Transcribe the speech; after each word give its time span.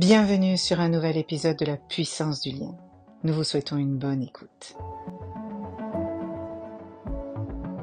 Bienvenue 0.00 0.56
sur 0.56 0.80
un 0.80 0.88
nouvel 0.88 1.18
épisode 1.18 1.58
de 1.58 1.66
la 1.66 1.76
puissance 1.76 2.40
du 2.40 2.52
lien. 2.52 2.74
Nous 3.22 3.34
vous 3.34 3.44
souhaitons 3.44 3.76
une 3.76 3.98
bonne 3.98 4.22
écoute. 4.22 4.74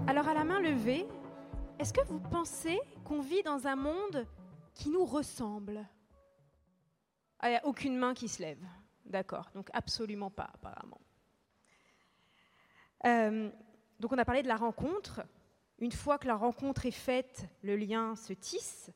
Alors 0.07 0.27
à 0.27 0.33
la 0.33 0.43
main 0.43 0.59
levée, 0.59 1.05
est-ce 1.77 1.93
que 1.93 2.03
vous 2.07 2.19
pensez 2.19 2.79
qu'on 3.05 3.21
vit 3.21 3.43
dans 3.43 3.67
un 3.67 3.75
monde 3.75 4.25
qui 4.73 4.89
nous 4.89 5.05
ressemble? 5.05 5.85
Ah, 7.39 7.49
Il 7.49 7.51
n'y 7.51 7.57
a 7.57 7.67
aucune 7.67 7.95
main 7.95 8.15
qui 8.15 8.27
se 8.27 8.41
lève. 8.41 8.65
D'accord, 9.05 9.51
donc 9.53 9.69
absolument 9.73 10.31
pas 10.31 10.49
apparemment. 10.55 11.01
Euh, 13.05 13.51
donc 13.99 14.11
on 14.11 14.17
a 14.17 14.25
parlé 14.25 14.41
de 14.41 14.47
la 14.47 14.57
rencontre. 14.57 15.21
Une 15.77 15.91
fois 15.91 16.17
que 16.17 16.25
la 16.25 16.35
rencontre 16.35 16.87
est 16.87 16.89
faite, 16.89 17.47
le 17.61 17.75
lien 17.75 18.15
se 18.15 18.33
tisse 18.33 18.89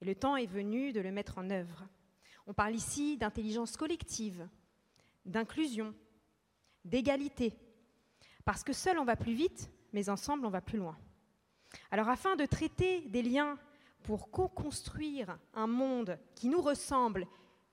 et 0.00 0.04
le 0.04 0.14
temps 0.14 0.36
est 0.36 0.46
venu 0.46 0.92
de 0.92 1.00
le 1.00 1.10
mettre 1.10 1.38
en 1.38 1.50
œuvre. 1.50 1.88
On 2.46 2.54
parle 2.54 2.74
ici 2.74 3.16
d'intelligence 3.16 3.76
collective, 3.76 4.48
d'inclusion, 5.24 5.94
d'égalité. 6.84 7.54
Parce 8.44 8.64
que 8.64 8.72
seul 8.72 8.98
on 8.98 9.04
va 9.04 9.16
plus 9.16 9.34
vite, 9.34 9.70
mais 9.92 10.08
ensemble 10.08 10.46
on 10.46 10.50
va 10.50 10.60
plus 10.60 10.78
loin. 10.78 10.98
Alors 11.90 12.08
afin 12.08 12.36
de 12.36 12.44
traiter 12.44 13.02
des 13.02 13.22
liens 13.22 13.58
pour 14.02 14.30
co-construire 14.30 15.38
un 15.54 15.66
monde 15.66 16.18
qui 16.34 16.48
nous 16.48 16.60
ressemble 16.60 17.26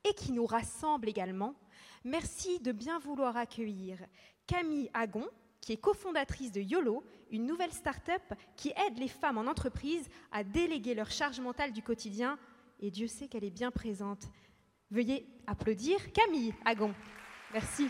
et 0.04 0.14
qui 0.14 0.32
nous 0.32 0.46
rassemble 0.46 1.10
également, 1.10 1.56
merci 2.04 2.60
de 2.60 2.72
bien 2.72 3.00
vouloir 3.00 3.36
accueillir 3.36 4.00
Camille 4.46 4.90
Agon, 4.94 5.28
qui 5.62 5.74
est 5.74 5.78
cofondatrice 5.78 6.52
de 6.52 6.62
YOLO, 6.62 7.04
une 7.32 7.46
nouvelle 7.46 7.74
start-up 7.74 8.22
qui 8.56 8.70
aide 8.70 8.98
les 8.98 9.08
femmes 9.08 9.38
en 9.38 9.48
entreprise 9.48 10.08
à 10.32 10.44
déléguer 10.44 10.94
leur 10.94 11.12
charge 11.12 11.40
mentale 11.40 11.74
du 11.74 11.84
quotidien. 11.84 12.38
Et 12.80 12.92
Dieu 12.92 13.08
sait 13.08 13.28
qu'elle 13.28 13.44
est 13.44 13.50
bien 13.50 13.72
présente. 13.72 14.30
Veuillez 14.92 15.28
applaudir 15.48 16.12
Camille 16.14 16.54
Agon. 16.66 16.94
Merci. 17.54 17.88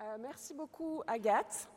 Euh, 0.00 0.18
merci 0.20 0.54
beaucoup 0.54 1.02
Agathe. 1.06 1.68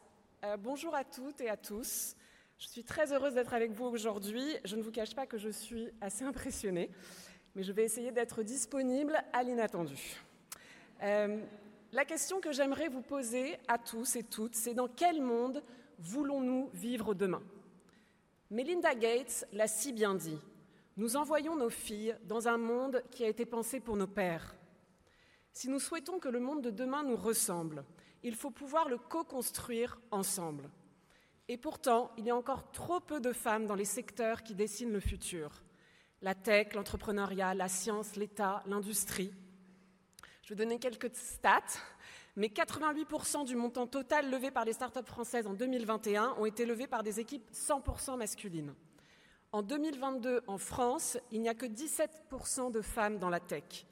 Euh, 0.43 0.57
bonjour 0.57 0.93
à 0.93 1.03
toutes 1.03 1.41
et 1.41 1.49
à 1.49 1.57
tous. 1.57 2.15
Je 2.57 2.67
suis 2.67 2.83
très 2.83 3.11
heureuse 3.13 3.33
d'être 3.33 3.53
avec 3.53 3.71
vous 3.71 3.85
aujourd'hui. 3.85 4.45
Je 4.65 4.75
ne 4.75 4.81
vous 4.81 4.91
cache 4.91 5.15
pas 5.15 5.25
que 5.25 5.37
je 5.37 5.49
suis 5.49 5.89
assez 6.01 6.23
impressionnée 6.23 6.91
mais 7.57 7.63
je 7.63 7.71
vais 7.71 7.83
essayer 7.83 8.11
d'être 8.11 8.43
disponible 8.43 9.19
à 9.33 9.41
l'inattendu. 9.41 9.97
Euh, 11.01 11.41
la 11.91 12.05
question 12.05 12.39
que 12.39 12.51
j'aimerais 12.51 12.87
vous 12.87 13.01
poser 13.01 13.57
à 13.67 13.79
tous 13.79 14.15
et 14.15 14.21
toutes, 14.21 14.53
c'est 14.53 14.75
dans 14.75 14.87
quel 14.87 15.23
monde 15.23 15.63
voulons-nous 15.99 16.69
vivre 16.73 17.13
demain? 17.13 17.43
Melinda 18.49 18.95
Gates 18.95 19.45
l'a 19.51 19.67
si 19.67 19.91
bien 19.93 20.15
dit. 20.15 20.39
Nous 20.95 21.15
envoyons 21.15 21.55
nos 21.55 21.69
filles 21.69 22.15
dans 22.23 22.47
un 22.47 22.57
monde 22.57 23.03
qui 23.11 23.23
a 23.23 23.27
été 23.27 23.45
pensé 23.45 23.79
pour 23.79 23.97
nos 23.97 24.07
pères. 24.07 24.55
Si 25.51 25.69
nous 25.69 25.79
souhaitons 25.79 26.19
que 26.19 26.29
le 26.29 26.39
monde 26.39 26.61
de 26.61 26.71
demain 26.71 27.03
nous 27.03 27.15
ressemble, 27.15 27.83
il 28.23 28.35
faut 28.35 28.51
pouvoir 28.51 28.89
le 28.89 28.97
co-construire 28.97 29.99
ensemble. 30.11 30.69
Et 31.47 31.57
pourtant, 31.57 32.11
il 32.17 32.25
y 32.25 32.29
a 32.29 32.35
encore 32.35 32.71
trop 32.71 32.99
peu 32.99 33.19
de 33.19 33.31
femmes 33.31 33.67
dans 33.67 33.75
les 33.75 33.85
secteurs 33.85 34.43
qui 34.43 34.55
dessinent 34.55 34.91
le 34.91 34.99
futur 34.99 35.63
la 36.21 36.33
tech, 36.33 36.73
l'entrepreneuriat, 36.73 37.53
la 37.53 37.67
science, 37.67 38.15
l'État, 38.15 38.63
l'industrie. 38.65 39.33
Je 40.43 40.49
vais 40.49 40.55
donner 40.55 40.79
quelques 40.79 41.13
stats, 41.15 41.79
mais 42.37 42.49
88% 42.49 43.45
du 43.45 43.55
montant 43.55 43.87
total 43.87 44.29
levé 44.29 44.51
par 44.51 44.63
les 44.63 44.73
startups 44.73 45.05
françaises 45.05 45.47
en 45.47 45.55
2021 45.55 46.35
ont 46.37 46.45
été 46.45 46.67
levés 46.67 46.85
par 46.85 47.01
des 47.01 47.19
équipes 47.19 47.49
100% 47.51 48.15
masculines. 48.15 48.75
En 49.51 49.63
2022, 49.63 50.43
en 50.45 50.59
France, 50.59 51.17
il 51.31 51.41
n'y 51.41 51.49
a 51.49 51.55
que 51.55 51.65
17% 51.65 52.71
de 52.71 52.81
femmes 52.81 53.17
dans 53.17 53.31
la 53.31 53.39
tech. 53.39 53.87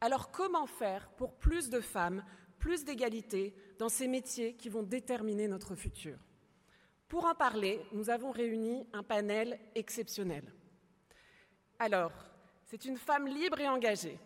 Alors 0.00 0.30
comment 0.30 0.66
faire 0.66 1.10
pour 1.18 1.34
plus 1.34 1.68
de 1.68 1.80
femmes, 1.80 2.24
plus 2.58 2.84
d'égalité 2.84 3.54
dans 3.78 3.90
ces 3.90 4.08
métiers 4.08 4.54
qui 4.54 4.70
vont 4.70 4.82
déterminer 4.82 5.46
notre 5.46 5.74
futur? 5.74 6.16
Pour 7.06 7.26
en 7.26 7.34
parler, 7.34 7.84
nous 7.92 8.08
avons 8.08 8.30
réuni 8.30 8.86
un 8.94 9.02
panel 9.02 9.60
exceptionnel. 9.74 10.50
Alors, 11.78 12.12
c'est 12.64 12.86
une 12.86 12.96
femme 12.96 13.26
libre 13.26 13.60
et 13.60 13.68
engagée. 13.68 14.18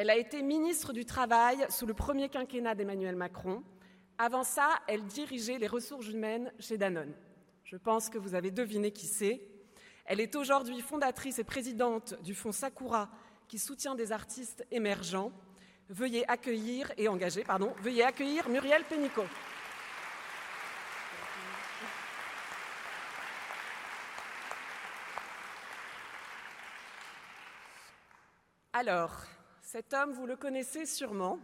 Elle 0.00 0.08
a 0.08 0.16
été 0.16 0.40
ministre 0.40 0.94
du 0.94 1.04
Travail 1.04 1.66
sous 1.68 1.84
le 1.84 1.92
premier 1.92 2.30
quinquennat 2.30 2.74
d'Emmanuel 2.74 3.16
Macron. 3.16 3.62
Avant 4.16 4.44
ça, 4.44 4.78
elle 4.88 5.04
dirigeait 5.04 5.58
les 5.58 5.66
ressources 5.66 6.08
humaines 6.08 6.50
chez 6.58 6.78
Danone. 6.78 7.12
Je 7.64 7.76
pense 7.76 8.08
que 8.08 8.16
vous 8.16 8.34
avez 8.34 8.50
deviné 8.50 8.92
qui 8.92 9.04
c'est. 9.04 9.42
Elle 10.06 10.20
est 10.20 10.36
aujourd'hui 10.36 10.80
fondatrice 10.80 11.38
et 11.38 11.44
présidente 11.44 12.14
du 12.22 12.34
fonds 12.34 12.50
Sakura 12.50 13.10
qui 13.46 13.58
soutient 13.58 13.94
des 13.94 14.10
artistes 14.10 14.66
émergents. 14.70 15.32
Veuillez 15.90 16.26
accueillir 16.30 16.90
et 16.96 17.06
engager, 17.06 17.44
pardon, 17.44 17.74
veuillez 17.82 18.04
accueillir 18.04 18.48
Muriel 18.48 18.84
Pénicaud. 18.84 19.26
Alors, 28.72 29.26
cet 29.70 29.94
homme, 29.94 30.12
vous 30.14 30.26
le 30.26 30.34
connaissez 30.34 30.84
sûrement. 30.84 31.38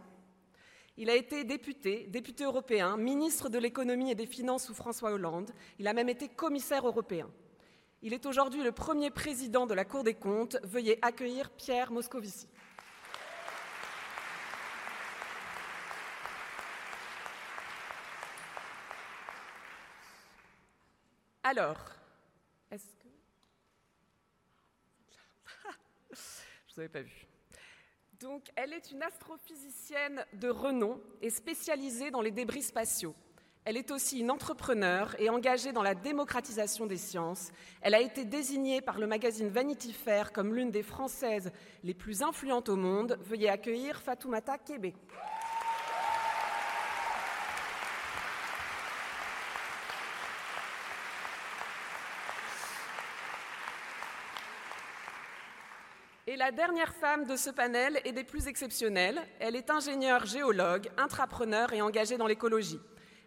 Il 0.97 1.09
a 1.09 1.15
été 1.15 1.45
député, 1.45 2.07
député 2.07 2.43
européen, 2.43 2.97
ministre 2.97 3.47
de 3.47 3.57
l'économie 3.57 4.11
et 4.11 4.15
des 4.15 4.25
finances 4.25 4.65
sous 4.65 4.73
François 4.73 5.13
Hollande. 5.13 5.49
Il 5.79 5.87
a 5.87 5.93
même 5.93 6.09
été 6.09 6.27
commissaire 6.27 6.85
européen. 6.85 7.29
Il 8.01 8.11
est 8.13 8.25
aujourd'hui 8.25 8.63
le 8.63 8.73
premier 8.73 9.11
président 9.11 9.65
de 9.65 9.73
la 9.73 9.85
Cour 9.85 10.03
des 10.03 10.13
comptes. 10.13 10.57
Veuillez 10.63 10.99
accueillir 11.01 11.49
Pierre 11.51 11.89
Moscovici. 11.89 12.49
Alors, 21.43 21.79
est-ce 22.71 22.87
que... 22.87 23.07
Je 26.67 26.73
vous 26.73 26.79
avais 26.81 26.89
pas 26.89 27.03
vu. 27.03 27.26
Donc, 28.21 28.45
elle 28.55 28.73
est 28.73 28.91
une 28.91 29.03
astrophysicienne 29.03 30.25
de 30.33 30.49
renom 30.49 30.99
et 31.21 31.29
spécialisée 31.29 32.09
dans 32.09 32.21
les 32.21 32.31
débris 32.31 32.63
spatiaux. 32.63 33.13
Elle 33.63 33.77
est 33.77 33.91
aussi 33.91 34.19
une 34.19 34.31
entrepreneure 34.31 35.15
et 35.19 35.29
engagée 35.29 35.71
dans 35.71 35.83
la 35.83 35.93
démocratisation 35.93 36.87
des 36.87 36.97
sciences. 36.97 37.51
Elle 37.81 37.93
a 37.93 38.01
été 38.01 38.25
désignée 38.25 38.81
par 38.81 38.97
le 38.97 39.05
magazine 39.05 39.49
Vanity 39.49 39.93
Fair 39.93 40.31
comme 40.31 40.55
l'une 40.55 40.71
des 40.71 40.83
Françaises 40.83 41.51
les 41.83 41.93
plus 41.93 42.23
influentes 42.23 42.69
au 42.69 42.75
monde. 42.75 43.19
Veuillez 43.21 43.49
accueillir 43.49 44.01
Fatoumata 44.01 44.57
Kébé. 44.57 44.95
Et 56.29 56.35
la 56.35 56.51
dernière 56.51 56.93
femme 56.93 57.25
de 57.25 57.37
ce 57.37 57.49
panel 57.49 58.01
est 58.03 58.11
des 58.11 58.25
plus 58.25 58.47
exceptionnelles. 58.47 59.25
Elle 59.39 59.55
est 59.55 59.69
ingénieure 59.69 60.25
géologue, 60.25 60.89
intrapreneur 60.97 61.71
et 61.71 61.81
engagée 61.81 62.17
dans 62.17 62.27
l'écologie. 62.27 62.81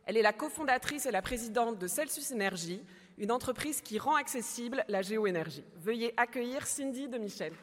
Elle 0.04 0.18
est 0.18 0.22
la 0.22 0.34
cofondatrice 0.34 1.06
et 1.06 1.10
la 1.10 1.22
présidente 1.22 1.78
de 1.78 1.88
Celsius 1.88 2.30
Energy, 2.30 2.84
une 3.16 3.32
entreprise 3.32 3.80
qui 3.80 3.98
rend 3.98 4.16
accessible 4.16 4.84
la 4.86 5.00
géoénergie. 5.00 5.64
Veuillez 5.76 6.12
accueillir 6.18 6.66
Cindy 6.66 7.08
de 7.08 7.16
Michel. 7.16 7.54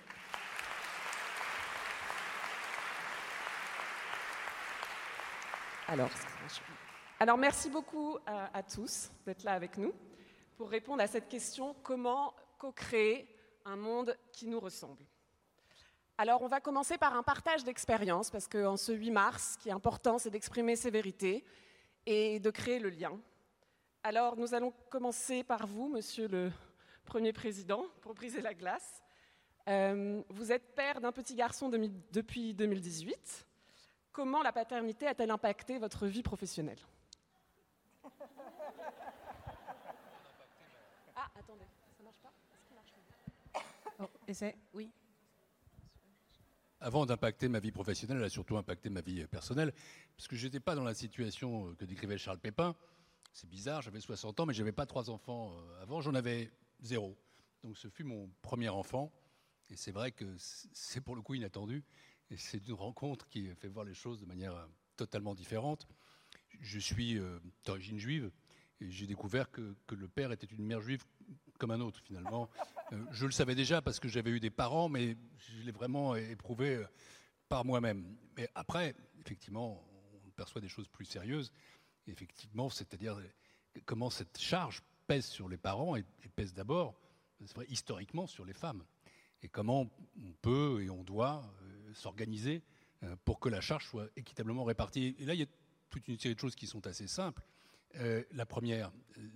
Alors, 5.88 7.38
merci 7.38 7.70
beaucoup 7.70 8.18
à, 8.26 8.58
à 8.58 8.64
tous 8.64 9.12
d'être 9.28 9.44
là 9.44 9.52
avec 9.52 9.78
nous 9.78 9.94
pour 10.56 10.72
répondre 10.72 11.04
à 11.04 11.08
cette 11.08 11.30
question 11.30 11.76
comment 11.84 12.34
co-créer 12.58 13.30
un 13.66 13.76
monde 13.76 14.18
qui 14.32 14.48
nous 14.48 14.60
ressemble? 14.60 15.06
Alors, 16.20 16.42
on 16.42 16.48
va 16.48 16.60
commencer 16.60 16.98
par 16.98 17.16
un 17.16 17.22
partage 17.22 17.64
d'expérience, 17.64 18.32
parce 18.32 18.48
qu'en 18.48 18.76
ce 18.76 18.92
8 18.92 19.12
mars, 19.12 19.54
ce 19.54 19.58
qui 19.60 19.70
est 19.70 19.74
important, 19.74 20.18
c'est 20.18 20.32
d'exprimer 20.32 20.76
ses 20.76 20.90
vérités 20.90 21.46
et 22.08 22.40
de 22.40 22.50
créer 22.50 22.80
le 22.80 22.90
lien. 22.90 23.20
Alors, 24.02 24.36
nous 24.36 24.56
allons 24.56 24.74
commencer 24.90 25.44
par 25.44 25.68
vous, 25.68 25.90
monsieur 25.90 26.28
le 26.28 26.52
Premier 27.06 27.34
Président, 27.34 27.86
pour 28.02 28.16
briser 28.16 28.42
la 28.42 28.56
glace. 28.56 29.04
Euh, 29.70 30.24
vous 30.30 30.52
êtes 30.52 30.74
père 30.74 31.02
d'un 31.02 31.12
petit 31.12 31.36
garçon 31.36 31.70
depuis 31.70 32.56
2018. 32.56 33.46
Comment 34.12 34.42
la 34.42 34.52
paternité 34.52 35.06
a-t-elle 35.06 35.30
impacté 35.30 35.78
votre 35.78 36.08
vie 36.08 36.24
professionnelle? 36.24 36.80
Ah, 41.20 41.30
attendez, 41.36 41.66
ça 41.98 42.04
marche 42.04 42.20
pas? 42.22 42.32
Est-ce 44.28 44.46
marche 44.46 44.56
oh, 44.56 44.68
oui 44.74 44.92
avant 46.80 47.06
d'impacter 47.06 47.48
ma 47.48 47.60
vie 47.60 47.72
professionnelle, 47.72 48.18
elle 48.18 48.26
a 48.26 48.30
surtout 48.30 48.58
impacté 48.58 48.90
ma 48.90 49.02
vie 49.02 49.26
personnelle, 49.28 49.74
parce 50.16 50.28
que 50.28 50.36
je 50.36 50.46
n'étais 50.46 50.60
pas 50.60 50.76
dans 50.76 50.84
la 50.84 50.94
situation 50.94 51.74
que 51.76 51.86
décrivait 51.86 52.18
Charles 52.18 52.40
Pépin, 52.40 52.76
C'est 53.34 53.50
bizarre, 53.50 53.82
j'avais 53.82 54.00
60 54.00 54.40
ans, 54.40 54.46
mais 54.46 54.54
je 54.54 54.62
n'avais 54.62 54.72
pas 54.72 54.86
trois 54.86 55.10
enfants 55.10 55.54
euh, 55.54 55.82
avant, 55.82 56.02
j'en 56.02 56.16
avais 56.16 56.52
zéro. 56.82 57.18
Donc 57.64 57.78
ce 57.78 57.88
fut 57.90 58.04
mon 58.04 58.30
premier 58.42 58.70
enfant. 58.70 59.12
Et 59.70 59.76
c'est 59.76 59.92
vrai 59.92 60.12
que 60.12 60.26
c'est 60.38 61.02
pour 61.02 61.16
le 61.16 61.22
coup 61.22 61.34
inattendu. 61.34 61.84
Et 62.30 62.38
c'est 62.38 62.66
une 62.68 62.74
rencontre 62.74 63.28
qui 63.28 63.48
fait 63.56 63.68
voir 63.68 63.86
les 63.86 63.94
choses 63.94 64.20
de 64.22 64.26
manière 64.26 64.56
euh, 64.56 64.66
totalement 64.96 65.36
différente. 65.36 65.88
Je 66.62 66.80
suis 66.80 67.18
euh, 67.18 67.40
d'origine 67.66 68.00
juive 68.00 68.32
et 68.80 68.90
j'ai 68.90 69.08
découvert 69.08 69.50
que, 69.52 69.76
le 69.92 70.08
père 70.08 70.32
était 70.32 70.48
une 70.48 70.66
mère 70.66 70.82
juive 70.82 71.04
comme 71.58 71.72
un 71.72 71.82
autre 71.82 72.00
finalement. 72.02 72.50
Euh, 72.94 73.04
je 73.12 73.26
le 73.26 73.32
savais 73.32 73.56
déjà 73.56 73.82
parce 73.82 74.00
que 74.00 74.08
j'avais 74.08 74.32
eu 74.32 74.40
des 74.40 74.50
parents, 74.50 74.90
mais 74.90 75.18
je 75.38 75.64
l'ai 75.64 75.72
vraiment 75.72 76.16
éprouvé 76.16 76.84
par 77.50 77.66
moi-même. 77.66 78.16
Mais 78.36 78.50
après, 78.56 78.96
effectivement, 79.20 79.84
on 80.26 80.30
perçoit 80.32 80.62
des 80.62 80.70
choses 80.70 80.88
plus 80.88 81.06
sérieuses. 81.06 81.52
effectivement, 82.08 82.70
c'est-à-dire 82.70 83.18
comment 83.86 84.10
cette 84.10 84.40
charge 84.40 84.82
pèse 85.08 85.26
sur 85.26 85.50
les 85.50 85.58
parents 85.58 85.96
et, 85.96 86.06
pèse 86.36 86.54
d'abord, 86.54 86.96
historiquement, 87.70 88.28
sur 88.28 88.46
les 88.46 88.54
femmes 88.54 88.84
et 89.42 89.48
comment 89.48 89.90
on 90.18 90.34
peut 90.42 90.82
et 90.84 90.90
on 90.90 91.04
doit 91.04 91.44
euh, 91.62 91.94
s'organiser 91.94 92.64
euh, 93.04 93.16
pour 93.24 93.40
que 93.40 93.50
la 93.50 93.62
charge 93.62 93.88
soit 93.88 94.10
équitablement 94.16 94.64
répartie. 94.64 95.16
Et 95.20 95.26
là, 95.26 95.34
il 95.34 95.40
y 95.40 95.44
a 95.44 95.48
toute 95.90 96.08
une 96.08 96.18
série 96.18 96.36
de 96.36 96.40
choses 96.40 96.56
qui 96.56 96.68
sont 96.68 96.86
assez 96.88 97.08
simples. 97.08 97.44
Euh, 97.96 98.24
la 98.32 98.46
première, 98.46 98.92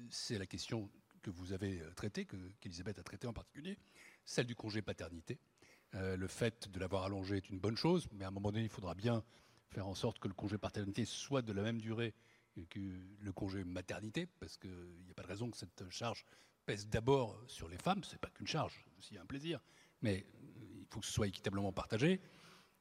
c'est 0.09 0.37
la 0.37 0.45
question 0.45 0.89
que 1.21 1.29
vous 1.29 1.53
avez 1.53 1.81
traitée, 1.95 2.27
qu'Elisabeth 2.59 2.99
a 2.99 3.03
traitée 3.03 3.27
en 3.27 3.33
particulier, 3.33 3.77
celle 4.25 4.45
du 4.45 4.55
congé 4.55 4.81
paternité. 4.81 5.39
le 5.93 6.27
fait 6.27 6.69
de 6.69 6.79
l'avoir 6.79 7.03
allongé 7.03 7.37
est 7.37 7.49
une 7.49 7.59
bonne 7.59 7.77
chose, 7.77 8.07
mais 8.11 8.25
à 8.25 8.29
un 8.29 8.31
moment 8.31 8.51
donné, 8.51 8.63
il 8.63 8.69
faudra 8.69 8.95
bien 8.95 9.23
faire 9.69 9.87
en 9.87 9.95
sorte 9.95 10.19
que 10.19 10.27
le 10.27 10.33
congé 10.33 10.57
paternité 10.57 11.05
soit 11.05 11.41
de 11.41 11.53
la 11.53 11.61
même 11.61 11.79
durée 11.79 12.13
que 12.69 12.79
le 13.19 13.31
congé 13.31 13.63
maternité, 13.63 14.27
parce 14.39 14.57
qu'il 14.57 14.69
n'y 15.05 15.11
a 15.11 15.13
pas 15.13 15.23
de 15.23 15.27
raison 15.27 15.49
que 15.49 15.57
cette 15.57 15.89
charge 15.89 16.25
pèse 16.65 16.87
d'abord 16.87 17.41
sur 17.47 17.69
les 17.69 17.77
femmes. 17.77 18.03
Ce 18.03 18.11
n'est 18.11 18.19
pas 18.19 18.29
qu'une 18.29 18.47
charge, 18.47 18.83
c'est 18.85 18.97
aussi 18.97 19.17
un 19.17 19.25
plaisir 19.25 19.61
mais 20.01 20.25
il 20.79 20.85
faut 20.89 20.99
que 20.99 21.05
ce 21.05 21.13
soit 21.13 21.27
équitablement 21.27 21.71
partagé. 21.71 22.19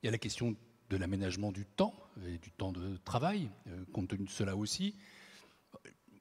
Il 0.03 0.07
y 0.07 0.09
a 0.09 0.13
la 0.13 0.19
question 0.19 0.57
de 0.89 0.97
l'aménagement 0.97 1.53
du 1.53 1.67
temps 1.67 1.95
et 2.27 2.39
du 2.39 2.51
temps 2.51 2.73
de 2.73 2.97
travail, 2.99 3.51
euh, 3.69 3.85
compte 3.93 4.09
tenu 4.09 4.25
de 4.25 4.31
cela 4.31 4.57
aussi. 4.57 4.97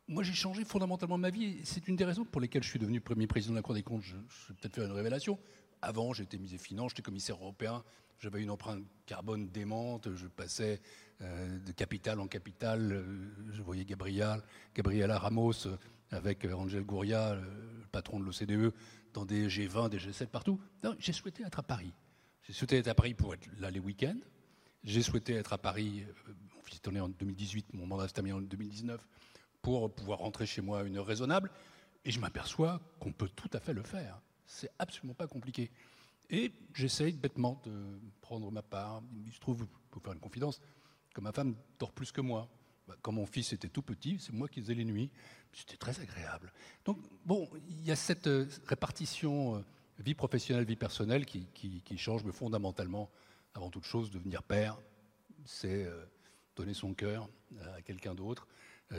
Moi, 0.10 0.24
j'ai 0.24 0.34
changé 0.34 0.66
fondamentalement 0.66 1.20
ma 1.20 1.30
vie. 1.30 1.60
C'est 1.64 1.88
une 1.88 1.96
des 1.96 2.04
raisons 2.04 2.26
pour 2.26 2.42
lesquelles 2.42 2.64
je 2.64 2.70
suis 2.70 2.80
devenu 2.80 3.00
premier 3.00 3.28
président 3.28 3.54
de 3.54 3.60
la 3.60 3.62
Cour 3.62 3.76
des 3.76 3.84
comptes. 3.84 4.02
Je, 4.02 4.16
vais 4.16 4.56
peut-être 4.60 4.74
faire 4.74 4.86
une 4.86 4.92
révélation. 4.92 5.38
Avant, 5.84 6.14
j'étais 6.14 6.38
ministre 6.38 6.58
des 6.58 6.64
Finances, 6.64 6.94
j'étais 6.94 7.04
commissaire 7.04 7.36
européen, 7.36 7.84
j'avais 8.18 8.42
une 8.42 8.50
empreinte 8.50 8.84
carbone 9.06 9.50
démente, 9.50 10.14
je 10.16 10.26
passais 10.26 10.82
euh, 11.22 11.60
de 11.60 11.72
capital 11.74 12.20
en 12.20 12.28
capital. 12.28 12.92
Euh, 12.92 13.04
je 13.52 13.62
voyais 13.62 13.86
Gabriel, 13.86 14.42
Gabriela 14.74 15.20
Ramos 15.20 15.68
avec 16.10 16.44
Angel 16.44 16.84
Gouria, 16.84 17.36
le 17.36 17.86
patron 17.92 18.20
de 18.20 18.26
l'OCDE, 18.26 18.74
dans 19.14 19.26
des 19.26 19.48
G20, 19.48 19.90
des 19.90 20.00
G7, 20.00 20.26
partout. 20.26 20.60
j'ai 20.98 21.14
souhaité 21.14 21.44
être 21.44 21.60
à 21.60 21.64
Paris. 21.64 21.94
J'ai 22.48 22.54
souhaité 22.54 22.78
être 22.78 22.88
à 22.88 22.96
Paris 22.96 23.14
pour 23.14 23.36
être 23.36 23.48
là 23.60 23.70
les 23.70 23.80
week-ends. 23.80 24.18
J'ai 24.84 25.04
souhaité 25.04 25.34
être 25.36 25.54
à 25.54 25.60
Paris, 25.60 26.04
euh, 26.08 26.34
mon 26.56 26.64
fils 26.64 26.80
est 26.84 26.92
né 26.92 27.00
en 27.00 27.10
2018, 27.10 27.76
mon 27.76 27.86
mandat 27.86 28.08
s'est 28.08 28.16
terminé 28.16 28.34
en 28.34 28.42
2019, 28.42 29.08
pour 29.62 29.94
pouvoir 29.94 30.20
rentrer 30.20 30.46
chez 30.46 30.62
moi 30.62 30.82
à 30.82 30.84
une 30.84 30.98
heure 30.98 31.06
raisonnable. 31.06 31.52
Et 32.06 32.12
je 32.12 32.20
m'aperçois 32.20 32.82
qu'on 33.00 33.12
peut 33.12 33.30
tout 33.36 33.50
à 33.54 33.60
fait 33.60 33.74
le 33.74 33.84
faire. 33.84 34.22
C'est 34.46 34.72
absolument 34.80 35.14
pas 35.14 35.28
compliqué. 35.28 35.70
Et 36.30 36.52
j'essaye 36.74 37.14
bêtement 37.14 37.62
de 37.66 37.72
prendre 38.22 38.52
ma 38.52 38.62
part. 38.62 39.02
Il 39.26 39.34
se 39.34 39.40
trouve, 39.40 39.68
pour 39.90 40.02
faire 40.02 40.14
une 40.14 40.20
confidence, 40.20 40.62
que 41.14 41.22
ma 41.22 41.32
femme 41.32 41.56
dort 41.80 41.92
plus 41.92 42.12
que 42.12 42.22
moi. 42.22 42.50
Bah, 42.88 42.96
quand 43.02 43.12
mon 43.12 43.26
fils 43.26 43.54
était 43.54 43.70
tout 43.70 43.82
petit, 43.82 44.18
c'est 44.20 44.34
moi 44.34 44.48
qui 44.48 44.62
faisais 44.62 44.74
les 44.74 44.86
nuits. 44.86 45.12
C'était 45.54 45.78
très 45.78 46.00
agréable. 46.00 46.52
Donc, 46.86 46.98
bon, 47.26 47.50
il 47.68 47.84
y 47.84 47.92
a 47.92 47.96
cette 47.96 48.28
euh, 48.28 48.48
répartition 48.66 49.58
euh, 49.58 49.62
vie 50.00 50.14
professionnelle, 50.14 50.66
vie 50.66 50.76
personnelle 50.76 51.26
qui, 51.26 51.98
change, 51.98 52.24
mais 52.24 52.32
fondamentalement, 52.32 53.10
avant 53.54 53.70
toute 53.70 53.86
chose, 53.86 54.12
devenir 54.12 54.44
père, 54.44 54.78
c'est 55.46 55.86
euh, 55.86 56.06
donner 56.56 56.74
son 56.74 56.94
cœur 56.94 57.30
à 57.76 57.82
quelqu'un 57.82 58.14
d'autre, 58.14 58.48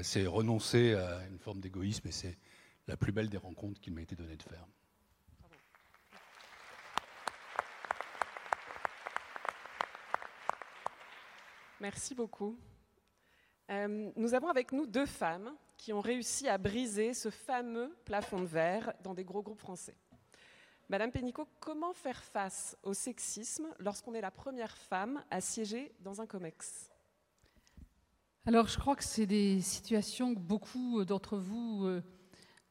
c'est 0.03 0.27
renoncer 0.27 0.95
à 0.95 1.27
une 1.27 1.39
forme 1.39 1.61
d'égoïsme, 1.61 2.09
et 2.09 2.13
c'est 2.13 2.39
la 2.87 2.97
plus 2.97 3.13
belle 3.13 3.29
des 3.29 3.37
rencontres 3.37 3.81
qu'il 3.81 3.95
m'a 3.95 4.03
été 4.03 4.15
donné 4.17 4.37
de 4.37 4.43
faire. 4.43 4.67
Merci 11.81 12.15
beaucoup. 12.15 12.59
Euh, 13.71 14.11
nous 14.17 14.35
avons 14.35 14.49
avec 14.49 14.73
nous 14.73 14.87
deux 14.87 15.07
femmes 15.07 15.55
qui 15.79 15.95
ont 15.95 16.01
réussi 16.01 16.47
à 16.47 16.59
briser 16.59 17.15
ce 17.15 17.31
fameux 17.31 17.97
plafond 18.05 18.41
de 18.41 18.47
verre 18.47 18.93
dans 19.03 19.15
des 19.15 19.25
gros 19.25 19.43
groupes 19.43 19.61
français. 19.61 19.97
Madame 20.91 21.11
Pénicaud, 21.11 21.49
comment 21.59 21.95
faire 21.95 22.23
face 22.23 22.77
au 22.83 22.93
sexisme 22.93 23.69
lorsqu'on 23.79 24.13
est 24.13 24.21
la 24.21 24.31
première 24.31 24.77
femme 24.77 25.25
à 25.31 25.41
siéger 25.41 25.95
dans 26.01 26.21
un 26.21 26.27
COMEX? 26.27 26.90
Alors, 28.47 28.69
je 28.69 28.79
crois 28.79 28.97
que 28.97 29.05
c'est 29.05 29.27
des 29.27 29.61
situations 29.61 30.35
que 30.35 30.41
beaucoup 30.41 31.05
d'entre 31.05 31.37
vous, 31.37 31.85
euh, 31.85 32.03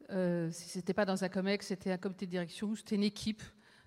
euh, 0.10 0.50
si 0.52 0.68
ce 0.68 0.80
n'était 0.80 0.96
pas 0.96 1.06
dans 1.06 1.24
un 1.24 1.30
COMEX, 1.30 1.68
c'était 1.68 1.92
un 1.92 1.98
comité 1.98 2.26
de 2.26 2.32
direction, 2.32 2.76
c'était 2.76 2.96
une 2.96 3.04
équipe 3.04 3.44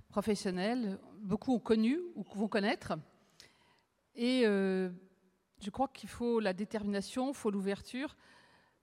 professionnelle, 0.08 1.00
beaucoup 1.20 1.54
ont 1.54 1.58
connu 1.58 1.98
ou 2.14 2.24
vont 2.34 2.46
connaître. 2.48 2.94
Et 4.14 4.42
je 4.44 5.70
crois 5.70 5.88
qu'il 5.88 6.08
faut 6.08 6.38
la 6.38 6.52
détermination, 6.52 7.30
il 7.30 7.34
faut 7.34 7.50
l'ouverture, 7.50 8.16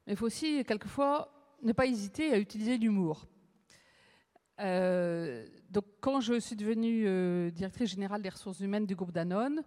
mais 0.06 0.14
il 0.14 0.16
faut 0.18 0.26
aussi, 0.26 0.64
quelquefois, 0.66 1.32
ne 1.62 1.72
pas 1.72 1.86
hésiter 1.86 2.34
à 2.34 2.38
utiliser 2.40 2.78
l'humour. 2.78 3.28
Euh, 4.60 5.46
donc, 5.70 5.86
quand 6.02 6.20
je 6.20 6.40
suis 6.40 6.56
devenue 6.56 7.06
euh, 7.08 7.50
directrice 7.52 7.92
générale 7.92 8.22
des 8.22 8.30
ressources 8.30 8.60
humaines 8.60 8.86
du 8.86 8.96
groupe 8.96 9.12
Danone, 9.12 9.64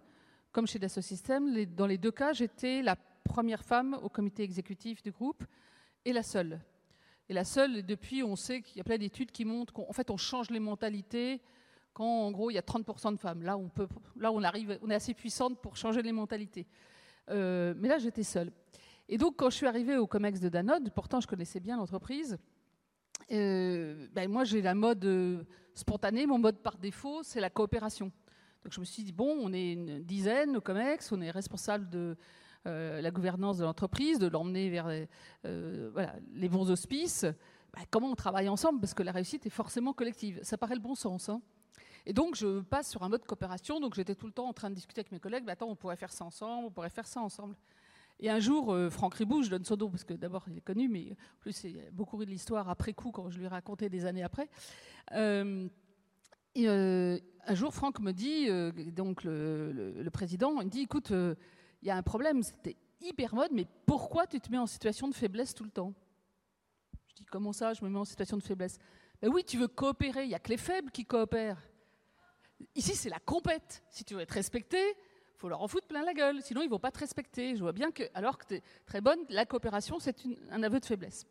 comme 0.51 0.67
chez 0.67 0.77
Dassault 0.77 1.01
Systèmes, 1.01 1.65
dans 1.65 1.87
les 1.87 1.97
deux 1.97 2.11
cas, 2.11 2.33
j'étais 2.33 2.83
la 2.83 2.95
première 3.23 3.63
femme 3.63 3.97
au 4.01 4.09
comité 4.09 4.43
exécutif 4.43 5.01
du 5.01 5.11
groupe 5.11 5.43
et 6.05 6.13
la 6.13 6.23
seule. 6.23 6.59
Et 7.29 7.33
la 7.33 7.43
seule, 7.43 7.83
depuis, 7.83 8.23
on 8.23 8.35
sait 8.35 8.61
qu'il 8.61 8.77
y 8.77 8.81
a 8.81 8.83
plein 8.83 8.97
d'études 8.97 9.31
qui 9.31 9.45
montrent 9.45 9.73
qu'en 9.73 9.93
fait, 9.93 10.09
on 10.09 10.17
change 10.17 10.49
les 10.49 10.59
mentalités 10.59 11.41
quand, 11.93 12.05
en 12.05 12.31
gros, 12.31 12.49
il 12.49 12.55
y 12.55 12.57
a 12.57 12.61
30% 12.61 13.13
de 13.13 13.19
femmes. 13.19 13.43
Là, 13.43 13.57
on, 13.57 13.69
peut, 13.69 13.87
là 14.17 14.31
on, 14.31 14.43
arrive, 14.43 14.77
on 14.81 14.89
est 14.89 14.95
assez 14.95 15.13
puissante 15.13 15.61
pour 15.61 15.77
changer 15.77 16.01
les 16.01 16.11
mentalités. 16.11 16.65
Euh, 17.29 17.73
mais 17.77 17.87
là, 17.87 17.97
j'étais 17.97 18.23
seule. 18.23 18.51
Et 19.07 19.17
donc, 19.17 19.35
quand 19.37 19.49
je 19.49 19.57
suis 19.57 19.67
arrivée 19.67 19.97
au 19.97 20.07
COMEX 20.07 20.39
de 20.39 20.49
Danone, 20.49 20.89
pourtant 20.93 21.21
je 21.21 21.27
connaissais 21.27 21.59
bien 21.59 21.77
l'entreprise, 21.77 22.37
euh, 23.31 24.07
ben 24.11 24.29
moi 24.29 24.43
j'ai 24.43 24.61
la 24.61 24.75
mode 24.75 25.05
euh, 25.05 25.43
spontanée, 25.75 26.25
mon 26.25 26.39
mode 26.39 26.57
par 26.57 26.77
défaut, 26.77 27.23
c'est 27.23 27.39
la 27.39 27.49
coopération. 27.49 28.11
Donc 28.63 28.73
je 28.73 28.79
me 28.79 28.85
suis 28.85 29.03
dit, 29.03 29.11
bon, 29.11 29.37
on 29.41 29.53
est 29.53 29.73
une 29.73 30.03
dizaine 30.03 30.55
au 30.57 30.61
COMEX, 30.61 31.11
on 31.11 31.21
est 31.21 31.31
responsable 31.31 31.89
de 31.89 32.17
la 32.65 33.11
gouvernance 33.11 33.57
de 33.57 33.63
l'entreprise, 33.63 34.19
de 34.19 34.27
l'emmener 34.27 34.69
vers 34.69 34.89
voilà, 35.43 36.15
les 36.33 36.49
bons 36.49 36.69
auspices. 36.71 37.25
Ben, 37.73 37.81
comment 37.89 38.11
on 38.11 38.15
travaille 38.15 38.49
ensemble? 38.49 38.79
Parce 38.79 38.93
que 38.93 39.03
la 39.03 39.11
réussite 39.11 39.45
est 39.45 39.51
forcément 39.51 39.93
collective. 39.93 40.39
Ça 40.43 40.57
paraît 40.57 40.75
le 40.75 40.81
bon 40.81 40.95
sens. 40.95 41.29
Hein 41.29 41.41
et 42.05 42.13
donc, 42.13 42.35
je 42.35 42.61
passe 42.61 42.91
sur 42.91 43.03
un 43.03 43.09
mode 43.09 43.25
coopération. 43.25 43.79
Donc, 43.79 43.95
j'étais 43.95 44.15
tout 44.15 44.27
le 44.27 44.33
temps 44.33 44.47
en 44.47 44.53
train 44.53 44.69
de 44.69 44.75
discuter 44.75 44.99
avec 44.99 45.11
mes 45.11 45.19
collègues. 45.19 45.45
Bah, 45.45 45.53
attends, 45.53 45.69
on 45.69 45.75
pourrait 45.75 45.95
faire 45.95 46.11
ça 46.11 46.25
ensemble, 46.25 46.67
on 46.67 46.71
pourrait 46.71 46.89
faire 46.89 47.07
ça 47.07 47.21
ensemble. 47.21 47.55
Et 48.19 48.29
un 48.29 48.39
jour, 48.39 48.73
euh, 48.73 48.89
Franck 48.89 49.15
Ribou, 49.15 49.41
je 49.41 49.49
donne 49.49 49.65
son 49.65 49.75
nom 49.75 49.89
parce 49.89 50.03
que 50.03 50.13
d'abord, 50.13 50.45
il 50.47 50.57
est 50.57 50.61
connu, 50.61 50.87
mais 50.87 51.11
en 51.11 51.39
plus, 51.39 51.53
c'est 51.53 51.91
beaucoup 51.91 52.17
ri 52.17 52.25
de 52.25 52.31
l'histoire 52.31 52.69
après 52.69 52.93
coup, 52.93 53.11
quand 53.11 53.29
je 53.29 53.39
lui 53.39 53.45
ai 53.45 53.49
raconté 53.49 53.89
des 53.89 54.05
années 54.05 54.23
après. 54.23 54.49
Euh, 55.13 55.67
et, 56.53 56.69
euh, 56.69 57.17
un 57.45 57.55
jour, 57.55 57.73
Franck 57.73 57.99
me 57.99 58.11
dit, 58.11 58.47
donc 58.93 59.23
le, 59.25 60.07
président, 60.13 60.61
il 60.61 60.67
me 60.67 60.69
dit 60.69 60.81
écoute, 60.81 61.11
il 61.83 61.87
y 61.87 61.91
a 61.91 61.97
un 61.97 62.01
problème, 62.01 62.41
c'était 62.43 62.77
hyper 63.01 63.35
mode, 63.35 63.51
mais 63.51 63.67
pourquoi 63.85 64.25
tu 64.25 64.39
te 64.39 64.49
mets 64.49 64.57
en 64.57 64.65
situation 64.65 65.09
de 65.09 65.13
faiblesse 65.13 65.53
tout 65.53 65.65
le 65.65 65.69
temps? 65.69 65.93
Je 67.09 67.15
dis 67.15 67.25
comment 67.25 67.51
ça, 67.51 67.73
je 67.73 67.83
me 67.83 67.89
mets 67.89 67.99
en 67.99 68.05
situation 68.05 68.37
de 68.37 68.43
faiblesse? 68.43 68.77
Ben 69.21 69.29
oui, 69.29 69.43
tu 69.43 69.57
veux 69.57 69.67
coopérer, 69.67 70.23
il 70.23 70.29
n'y 70.29 70.35
a 70.35 70.39
que 70.39 70.49
les 70.49 70.57
faibles 70.57 70.91
qui 70.91 71.05
coopèrent. 71.05 71.61
Ici, 72.73 72.95
c'est 72.95 73.09
la 73.09 73.19
compète. 73.19 73.83
Si 73.89 74.05
tu 74.05 74.13
veux 74.13 74.21
être 74.21 74.31
respecté, 74.31 74.77
il 74.79 75.37
faut 75.37 75.49
leur 75.49 75.61
en 75.61 75.67
foutre 75.67 75.87
plein 75.87 76.03
la 76.03 76.13
gueule. 76.13 76.41
Sinon, 76.41 76.61
ils 76.61 76.67
ne 76.67 76.71
vont 76.71 76.79
pas 76.79 76.91
te 76.91 76.99
respecter. 76.99 77.57
Je 77.57 77.61
vois 77.61 77.73
bien 77.73 77.91
que, 77.91 78.03
alors 78.13 78.37
que 78.37 78.45
tu 78.45 78.53
es 78.55 78.63
très 78.85 79.01
bonne, 79.01 79.19
la 79.27 79.45
coopération, 79.45 79.99
c'est 79.99 80.15
un 80.51 80.63
aveu 80.63 80.79
de 80.79 80.85
faiblesse. 80.85 81.25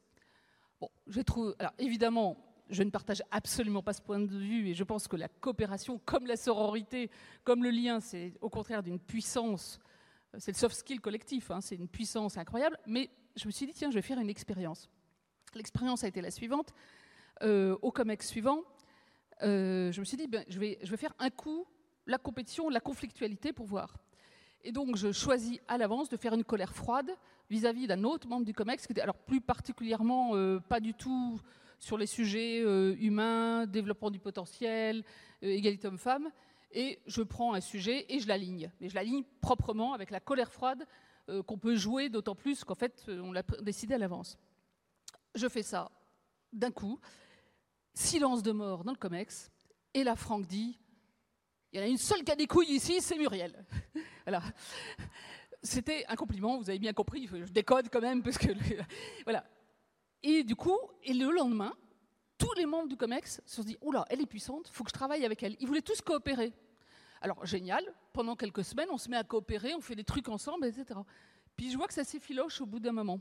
Bon, 0.79 0.91
je 1.07 1.23
trouve. 1.23 1.57
Évidemment, 1.79 2.37
je 2.69 2.83
ne 2.83 2.91
partage 2.91 3.23
absolument 3.31 3.83
pas 3.83 3.95
ce 3.95 4.03
point 4.03 4.21
de 4.21 4.37
vue 4.37 4.69
et 4.69 4.75
je 4.75 4.85
pense 4.85 5.09
que 5.09 5.17
la 5.17 5.29
coopération, 5.29 5.99
comme 6.05 6.27
la 6.27 6.37
sororité, 6.37 7.11
comme 7.45 7.65
le 7.65 7.71
lien, 7.71 8.01
c'est 8.01 8.35
au 8.43 8.51
contraire 8.51 8.83
d'une 8.83 9.01
puissance. 9.01 9.81
C'est 10.39 10.53
le 10.53 10.57
soft 10.57 10.75
skill 10.77 11.01
collectif, 11.01 11.51
hein, 11.51 11.61
c'est 11.61 11.75
une 11.75 11.89
puissance 11.89 12.39
incroyable. 12.39 12.79
Mais 12.87 13.11
je 13.37 13.47
me 13.47 13.53
suis 13.53 13.67
dit, 13.67 13.73
tiens, 13.75 13.91
je 13.91 13.97
vais 13.97 14.03
faire 14.03 14.19
une 14.19 14.31
expérience. 14.31 14.89
L'expérience 15.55 16.05
a 16.05 16.09
été 16.09 16.21
la 16.21 16.31
suivante. 16.31 16.73
Euh, 17.43 17.77
au 17.83 17.91
COMEX 17.91 18.29
suivant, 18.29 18.63
euh, 19.43 19.93
je 19.93 20.01
me 20.01 20.05
suis 20.05 20.17
dit, 20.17 20.29
ben, 20.29 20.45
je, 20.49 20.59
vais, 20.59 20.79
faire 20.97 21.13
un 21.19 21.31
coup 21.31 21.67
la 22.07 22.19
compétition, 22.19 22.69
la 22.69 22.81
conflictualité 22.81 23.53
pour 23.53 23.67
voir. 23.67 23.97
Et 24.65 24.73
donc, 24.73 24.97
je 24.97 25.13
choisis 25.13 25.59
à 25.69 25.77
l'avance 25.77 26.09
de 26.09 26.17
faire 26.17 26.35
une 26.35 26.45
colère 26.45 26.73
froide 26.73 27.11
vis-à-vis 27.51 27.87
d'un 27.87 28.05
autre 28.05 28.29
membre 28.29 28.47
du 28.47 28.55
COMEX, 28.55 28.87
qui 28.87 28.93
était 28.93 29.01
alors 29.01 29.19
plus 29.19 29.41
particulièrement 29.41 30.35
euh, 30.35 30.61
pas 30.61 30.81
du 30.81 30.95
tout 30.95 31.41
sur 31.79 31.99
les 31.99 32.07
sujets 32.07 32.61
humains, 32.95 33.67
développement 33.67 34.13
du 34.13 34.21
potentiel, 34.21 35.03
égalité 35.43 35.89
homme-femme. 35.89 36.31
Et 36.73 37.01
je 37.07 37.23
prends 37.23 37.55
un 37.55 37.61
sujet 37.61 38.07
et 38.09 38.19
je 38.19 38.29
l'aligne. 38.29 38.71
Mais 38.81 38.89
je 38.89 38.95
l'aligne 38.95 39.25
proprement 39.41 39.93
avec 39.93 40.11
la 40.11 40.21
colère 40.21 40.53
froide 40.53 40.87
qu'on 41.47 41.59
peut 41.59 41.77
jouer, 41.77 42.09
d'autant 42.09 42.35
plus 42.35 42.65
qu'en 42.65 42.75
fait, 42.75 43.05
on 43.09 43.31
l'a 43.31 43.43
décidé 43.61 43.95
à 43.95 43.99
l'avance. 43.99 44.39
Je 45.35 45.49
fais 45.49 45.63
ça 45.63 45.91
d'un 46.53 46.71
coup. 46.71 46.99
Silence 47.95 48.43
de 48.43 48.53
mort 48.53 48.85
dans 48.85 48.93
le 48.93 48.99
COMEX. 48.99 49.51
Et 49.95 50.03
là, 50.03 50.17
Franck 50.17 50.47
dit 50.47 50.79
il 51.73 51.81
y 51.81 51.83
en 51.83 51.87
a 51.87 51.89
une 51.89 51.99
seule 51.99 52.23
qui 52.23 52.31
a 52.31 52.37
des 52.37 52.47
couilles 52.47 52.73
ici, 52.73 53.01
c'est 53.01 53.17
Muriel. 53.17 53.65
voilà. 54.27 54.43
C'était 55.63 56.05
un 56.07 56.17
compliment, 56.17 56.59
vous 56.59 56.69
avez 56.69 56.79
bien 56.79 56.93
compris, 56.93 57.27
je 57.27 57.51
décode 57.51 57.89
quand 57.91 58.01
même, 58.01 58.23
parce 58.23 58.37
que. 58.37 58.49
voilà. 59.25 59.45
Et 60.23 60.45
du 60.45 60.55
coup, 60.55 60.79
et 61.03 61.15
le 61.15 61.31
lendemain, 61.31 61.73
tous 62.43 62.53
les 62.55 62.67
membres 62.67 62.89
du 62.89 62.97
COMEX 62.97 63.41
se 63.47 63.57
sont 63.57 63.63
dit 63.63 63.79
Oula, 63.81 64.05
elle 64.11 64.21
est 64.21 64.27
puissante, 64.27 64.69
il 64.69 64.75
faut 64.75 64.83
que 64.83 64.91
je 64.91 64.95
travaille 64.95 65.25
avec 65.25 65.45
elle. 65.45 65.57
Ils 65.61 65.67
voulaient 65.67 65.81
tous 65.81 66.01
coopérer. 66.01 66.53
Alors, 67.21 67.47
génial, 67.47 67.85
pendant 68.13 68.35
quelques 68.35 68.65
semaines, 68.65 68.89
on 68.91 68.99
se 68.99 69.09
met 69.09 69.17
à 69.17 69.23
coopérer, 69.23 69.75
on 69.75 69.81
fait 69.81 69.95
des 69.95 70.03
trucs 70.03 70.29
ensemble, 70.29 70.67
etc. 70.67 70.99
Puis 71.57 71.71
je 71.71 71.77
vois 71.77 71.87
que 71.87 71.95
ça 71.95 72.03
s'effiloche 72.03 72.61
au 72.61 72.67
bout 72.67 72.81
d'un 72.81 72.91
moment, 72.91 73.21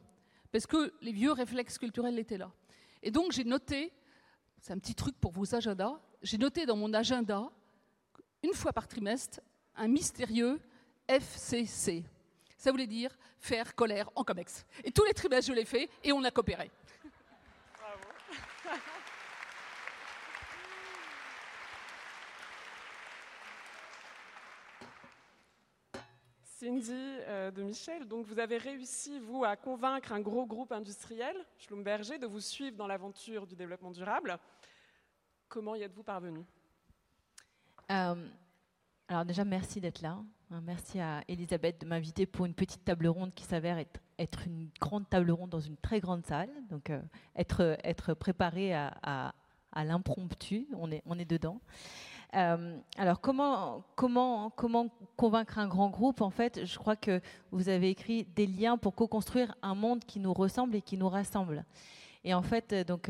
parce 0.51 0.65
que 0.65 0.91
les 1.01 1.11
vieux 1.11 1.31
réflexes 1.31 1.77
culturels 1.77 2.17
étaient 2.17 2.39
là. 2.39 2.51
Et 3.03 3.11
donc, 3.11 3.31
j'ai 3.31 3.43
noté, 3.43 3.93
c'est 4.59 4.73
un 4.73 4.79
petit 4.79 4.95
truc 4.95 5.15
pour 5.19 5.31
vos 5.31 5.53
agendas, 5.53 5.99
j'ai 6.23 6.39
noté 6.39 6.65
dans 6.65 6.75
mon 6.75 6.91
agenda 6.91 7.51
une 8.41 8.53
fois 8.53 8.73
par 8.73 8.87
trimestre, 8.87 9.39
un 9.75 9.87
mystérieux 9.87 10.59
FCC. 11.07 12.03
Ça 12.57 12.71
voulait 12.71 12.87
dire 12.87 13.15
faire 13.39 13.75
colère 13.75 14.09
en 14.15 14.23
COMEX. 14.23 14.65
Et 14.83 14.91
tous 14.91 15.03
les 15.03 15.13
trimestres, 15.13 15.51
je 15.51 15.55
l'ai 15.55 15.65
fait 15.65 15.89
et 16.03 16.11
on 16.11 16.23
a 16.23 16.31
coopéré. 16.31 16.71
Bravo. 17.77 18.79
Cindy 26.61 26.91
euh, 26.93 27.49
de 27.49 27.63
Michel, 27.63 28.07
donc 28.07 28.27
vous 28.27 28.37
avez 28.37 28.57
réussi, 28.57 29.17
vous, 29.17 29.43
à 29.43 29.55
convaincre 29.55 30.13
un 30.13 30.19
gros 30.19 30.45
groupe 30.45 30.71
industriel, 30.71 31.35
Schlumberger, 31.57 32.19
de 32.19 32.27
vous 32.27 32.39
suivre 32.39 32.77
dans 32.77 32.85
l'aventure 32.85 33.47
du 33.47 33.55
développement 33.55 33.89
durable. 33.89 34.37
Comment 35.49 35.73
y 35.73 35.81
êtes-vous 35.81 36.03
parvenu? 36.03 36.45
Euh, 37.89 38.29
alors 39.07 39.25
déjà, 39.25 39.43
merci 39.43 39.81
d'être 39.81 40.03
là. 40.03 40.19
Hein, 40.51 40.61
merci 40.63 40.99
à 40.99 41.23
Elisabeth 41.27 41.81
de 41.81 41.87
m'inviter 41.87 42.27
pour 42.27 42.45
une 42.45 42.53
petite 42.53 42.85
table 42.85 43.07
ronde 43.07 43.33
qui 43.33 43.43
s'avère 43.43 43.83
être, 44.19 44.45
une 44.45 44.69
grande 44.79 45.09
table 45.09 45.31
ronde 45.31 45.49
dans 45.49 45.59
une 45.59 45.77
très 45.77 45.99
grande 45.99 46.27
salle. 46.27 46.51
Donc 46.69 46.91
euh, 46.91 47.01
être, 47.35 48.13
préparé 48.13 48.75
à, 48.75 49.33
à, 49.71 49.83
l'impromptu, 49.83 50.67
on 50.75 50.91
est 50.91 51.25
dedans. 51.25 51.59
Euh, 52.35 52.77
alors 52.97 53.19
comment, 53.19 53.83
convaincre 55.15 55.59
un 55.59 55.67
grand 55.67 55.89
groupe? 55.89 56.21
En 56.21 56.29
fait, 56.29 56.65
je 56.65 56.77
crois 56.77 56.95
que 56.95 57.21
vous 57.51 57.69
avez 57.69 57.89
écrit 57.89 58.25
des 58.35 58.47
liens 58.47 58.77
pour 58.77 58.95
co-construire 58.95 59.55
un 59.61 59.75
monde 59.75 60.05
qui 60.05 60.19
nous 60.19 60.33
ressemble 60.33 60.75
et 60.75 60.81
qui 60.81 60.97
nous 60.97 61.09
rassemble. 61.09 61.65
Et 62.23 62.33
en 62.33 62.41
fait, 62.41 62.73
donc 62.87 63.09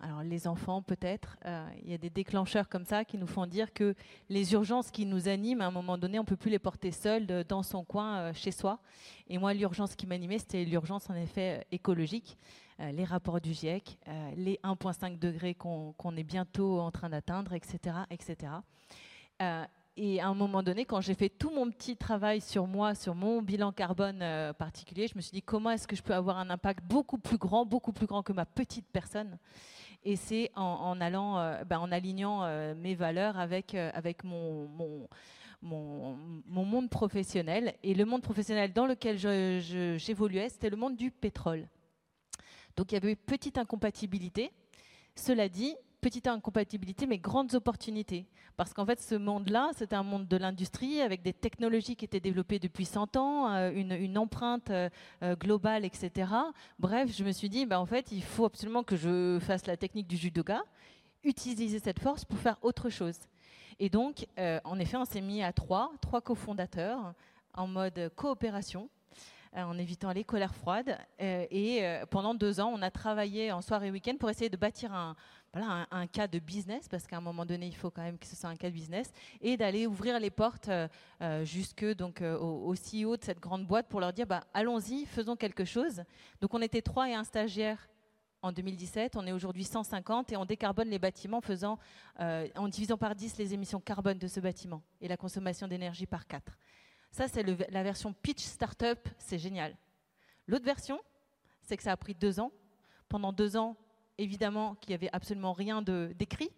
alors 0.00 0.22
les 0.22 0.46
enfants 0.46 0.82
peut-être, 0.82 1.36
euh, 1.46 1.66
il 1.82 1.90
y 1.90 1.94
a 1.94 1.98
des 1.98 2.10
déclencheurs 2.10 2.68
comme 2.68 2.84
ça 2.84 3.04
qui 3.04 3.18
nous 3.18 3.26
font 3.26 3.46
dire 3.46 3.72
que 3.72 3.94
les 4.28 4.52
urgences 4.52 4.90
qui 4.90 5.06
nous 5.06 5.28
animent, 5.28 5.60
à 5.60 5.66
un 5.66 5.70
moment 5.70 5.96
donné, 5.96 6.18
on 6.18 6.22
ne 6.22 6.26
peut 6.26 6.36
plus 6.36 6.50
les 6.50 6.58
porter 6.58 6.92
seuls 6.92 7.26
dans 7.48 7.62
son 7.62 7.84
coin, 7.84 8.18
euh, 8.18 8.32
chez 8.32 8.50
soi. 8.50 8.78
Et 9.28 9.38
moi, 9.38 9.54
l'urgence 9.54 9.96
qui 9.96 10.06
m'animait, 10.06 10.38
c'était 10.38 10.64
l'urgence 10.64 11.08
en 11.08 11.14
effet 11.14 11.58
euh, 11.58 11.64
écologique, 11.72 12.36
les 12.78 13.04
rapports 13.04 13.40
du 13.40 13.54
GIEC, 13.54 13.98
les 14.36 14.60
1,5 14.62 15.18
degrés 15.18 15.54
qu'on 15.54 16.16
est 16.16 16.24
bientôt 16.24 16.80
en 16.80 16.90
train 16.90 17.08
d'atteindre, 17.08 17.52
etc. 17.54 17.96
etc. 18.10 18.52
et 19.96 20.20
à 20.20 20.28
un 20.28 20.34
moment 20.34 20.62
donné, 20.62 20.84
quand 20.84 21.00
j'ai 21.00 21.14
fait 21.14 21.30
tout 21.30 21.50
mon 21.50 21.70
petit 21.70 21.96
travail 21.96 22.40
sur 22.40 22.66
moi, 22.66 22.94
sur 22.94 23.14
mon 23.14 23.40
bilan 23.40 23.72
carbone 23.72 24.22
particulier, 24.58 25.08
je 25.08 25.16
me 25.16 25.20
suis 25.20 25.32
dit 25.32 25.42
comment 25.42 25.70
est-ce 25.70 25.88
que 25.88 25.96
je 25.96 26.02
peux 26.02 26.14
avoir 26.14 26.38
un 26.38 26.50
impact 26.50 26.84
beaucoup 26.84 27.18
plus 27.18 27.38
grand, 27.38 27.64
beaucoup 27.64 27.92
plus 27.92 28.06
grand 28.06 28.22
que 28.22 28.32
ma 28.32 28.44
petite 28.44 28.86
personne? 28.92 29.38
Et 30.08 30.14
c'est 30.14 30.52
en, 30.54 31.00
allant, 31.00 31.36
euh, 31.40 31.64
ben, 31.64 31.80
en 31.80 31.90
alignant 31.90 32.44
euh, 32.44 32.76
mes 32.76 32.94
valeurs 32.94 33.36
avec, 33.40 33.74
euh, 33.74 33.90
avec 33.92 34.22
mon, 34.22 34.68
mon, 35.62 36.64
monde 36.64 36.88
professionnel. 36.88 37.74
Et 37.82 37.92
le 37.92 38.04
monde 38.04 38.22
professionnel 38.22 38.72
dans 38.72 38.86
lequel 38.86 39.18
j'évoluais, 39.18 40.48
c'était 40.48 40.70
le 40.70 40.76
monde 40.76 40.94
du 40.94 41.10
pétrole. 41.10 41.66
Donc 42.76 42.92
il 42.92 42.94
y 42.94 42.98
avait 42.98 43.10
une 43.10 43.16
petite 43.16 43.58
incompatibilité. 43.58 44.52
Cela 45.14 45.48
dit, 45.48 45.74
petite 46.00 46.28
incompatibilité, 46.28 47.06
mais 47.06 47.18
grandes 47.18 47.54
opportunités. 47.54 48.26
Parce 48.56 48.72
qu'en 48.72 48.86
fait, 48.86 49.00
ce 49.00 49.14
monde-là, 49.14 49.70
c'était 49.76 49.96
un 49.96 50.02
monde 50.02 50.28
de 50.28 50.36
l'industrie 50.36 51.00
avec 51.00 51.22
des 51.22 51.32
technologies 51.32 51.96
qui 51.96 52.04
étaient 52.04 52.20
développées 52.20 52.58
depuis 52.58 52.84
100 52.84 53.16
ans, 53.16 53.50
euh, 53.50 53.72
une, 53.74 54.16
empreinte 54.16 54.70
euh, 54.70 54.88
euh, 55.22 55.36
globale, 55.36 55.84
etc. 55.84 56.30
Bref, 56.78 57.10
je 57.12 57.24
me 57.24 57.32
suis 57.32 57.48
dit, 57.48 57.66
bah, 57.66 57.80
en 57.80 57.86
fait, 57.86 58.12
il 58.12 58.22
faut 58.22 58.44
absolument 58.44 58.82
que 58.82 58.96
je 58.96 59.38
fasse 59.40 59.66
la 59.66 59.76
technique 59.76 60.06
du 60.06 60.16
judoka, 60.16 60.62
utiliser 61.24 61.78
cette 61.80 61.98
force 61.98 62.24
pour 62.24 62.38
faire 62.38 62.56
autre 62.62 62.88
chose. 62.88 63.18
Et 63.78 63.90
donc, 63.90 64.26
en 64.38 64.78
effet, 64.78 64.96
on 64.96 65.04
s'est 65.04 65.20
mis 65.20 65.42
à 65.42 65.52
trois, 65.52 65.92
trois 66.00 66.22
cofondateurs, 66.22 67.12
en 67.52 67.66
mode 67.66 68.10
coopération 68.16 68.88
en 69.56 69.78
évitant 69.78 70.12
les 70.12 70.24
colères 70.24 70.54
froides. 70.54 70.98
et 71.18 71.82
pendant 72.10 72.34
deux 72.34 72.60
ans, 72.60 72.70
on 72.74 72.82
a 72.82 72.90
travaillé 72.90 73.52
en 73.52 73.62
soirée 73.62 73.88
et 73.88 73.90
week-end 73.90 74.16
pour 74.18 74.30
essayer 74.30 74.50
de 74.50 74.56
bâtir 74.56 74.92
un, 74.92 76.06
cas 76.06 76.26
de 76.26 76.38
business, 76.38 76.88
parce 76.88 77.06
qu'à 77.06 77.16
un 77.16 77.20
moment 77.20 77.46
donné, 77.46 77.66
il 77.66 77.74
faut 77.74 77.90
quand 77.90 78.02
même 78.02 78.18
que 78.18 78.26
ce 78.26 78.36
soit 78.36 78.50
un 78.50 78.56
cas 78.56 78.68
de 78.68 78.74
business, 78.74 79.10
et 79.40 79.56
d'aller 79.56 79.86
ouvrir 79.86 80.18
les 80.20 80.30
portes 80.30 80.68
euh, 80.68 80.88
euh, 81.22 81.44
jusque 81.44 81.84
donc 81.94 82.20
euh, 82.22 82.38
au, 82.38 82.74
CEO 82.74 83.16
de 83.16 83.24
cette 83.24 83.40
grande 83.40 83.66
boîte 83.66 83.88
pour 83.88 84.00
leur 84.00 84.12
dire 84.12 84.26
bah, 84.26 84.44
allons-y, 84.52 85.06
faisons 85.06 85.36
quelque 85.36 85.64
chose. 85.64 86.02
Donc 86.40 86.54
on 86.54 86.62
était 86.62 86.82
trois 86.82 87.08
et 87.08 87.14
un 87.14 87.24
stagiaire 87.24 87.88
en 88.42 88.52
2017, 88.52 89.16
on 89.16 89.26
est 89.26 89.32
aujourd'hui 89.32 89.64
150 89.64 90.32
et 90.32 90.36
on 90.36 90.44
décarbone 90.44 90.88
les 90.88 90.98
bâtiments 90.98 91.40
faisant, 91.40 91.78
en 92.18 92.68
divisant 92.68 92.96
par 92.96 93.14
10 93.14 93.38
les 93.38 93.54
émissions 93.54 93.80
carbone 93.80 94.18
de 94.18 94.28
ce 94.28 94.38
bâtiment 94.38 94.82
et 95.00 95.08
la 95.08 95.16
consommation 95.16 95.66
d'énergie 95.66 96.06
par 96.06 96.28
4. 96.28 96.56
Ça, 97.10 97.28
c'est 97.28 97.42
la 97.70 97.82
version 97.82 98.12
pitch 98.12 98.42
startup, 98.42 99.08
c'est 99.18 99.38
génial. 99.38 99.76
L'autre 100.46 100.64
version, 100.64 101.00
c'est 101.62 101.76
que 101.76 101.82
ça 101.82 101.92
a 101.92 101.96
pris 101.96 102.14
deux 102.14 102.40
ans. 102.40 102.52
Pendant 103.08 103.32
deux 103.32 103.56
ans, 103.56 103.76
évidemment 104.18 104.74
qu'il 104.76 104.90
n'y 104.90 104.94
avait 104.94 105.10
absolument 105.12 105.52
rien 105.52 105.82
d'écrit. 105.82 106.50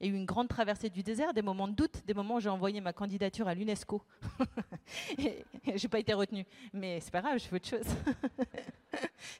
Il 0.00 0.06
y 0.06 0.10
a 0.10 0.12
eu 0.14 0.16
une 0.16 0.24
grande 0.24 0.48
traversée 0.48 0.88
du 0.88 1.02
désert, 1.02 1.34
des 1.34 1.42
moments 1.42 1.68
de 1.68 1.74
doute, 1.74 2.02
des 2.06 2.14
moments 2.14 2.36
où 2.36 2.40
j'ai 2.40 2.48
envoyé 2.48 2.80
ma 2.80 2.94
candidature 2.94 3.46
à 3.48 3.54
l'UNESCO. 3.54 4.02
et 5.18 5.44
j'ai 5.74 5.88
pas 5.88 5.98
été 5.98 6.14
retenue. 6.14 6.46
Mais 6.72 7.00
c'est 7.00 7.10
pas 7.10 7.20
grave, 7.20 7.38
je 7.38 7.44
fais 7.44 7.56
autre 7.56 7.68
chose. 7.68 7.86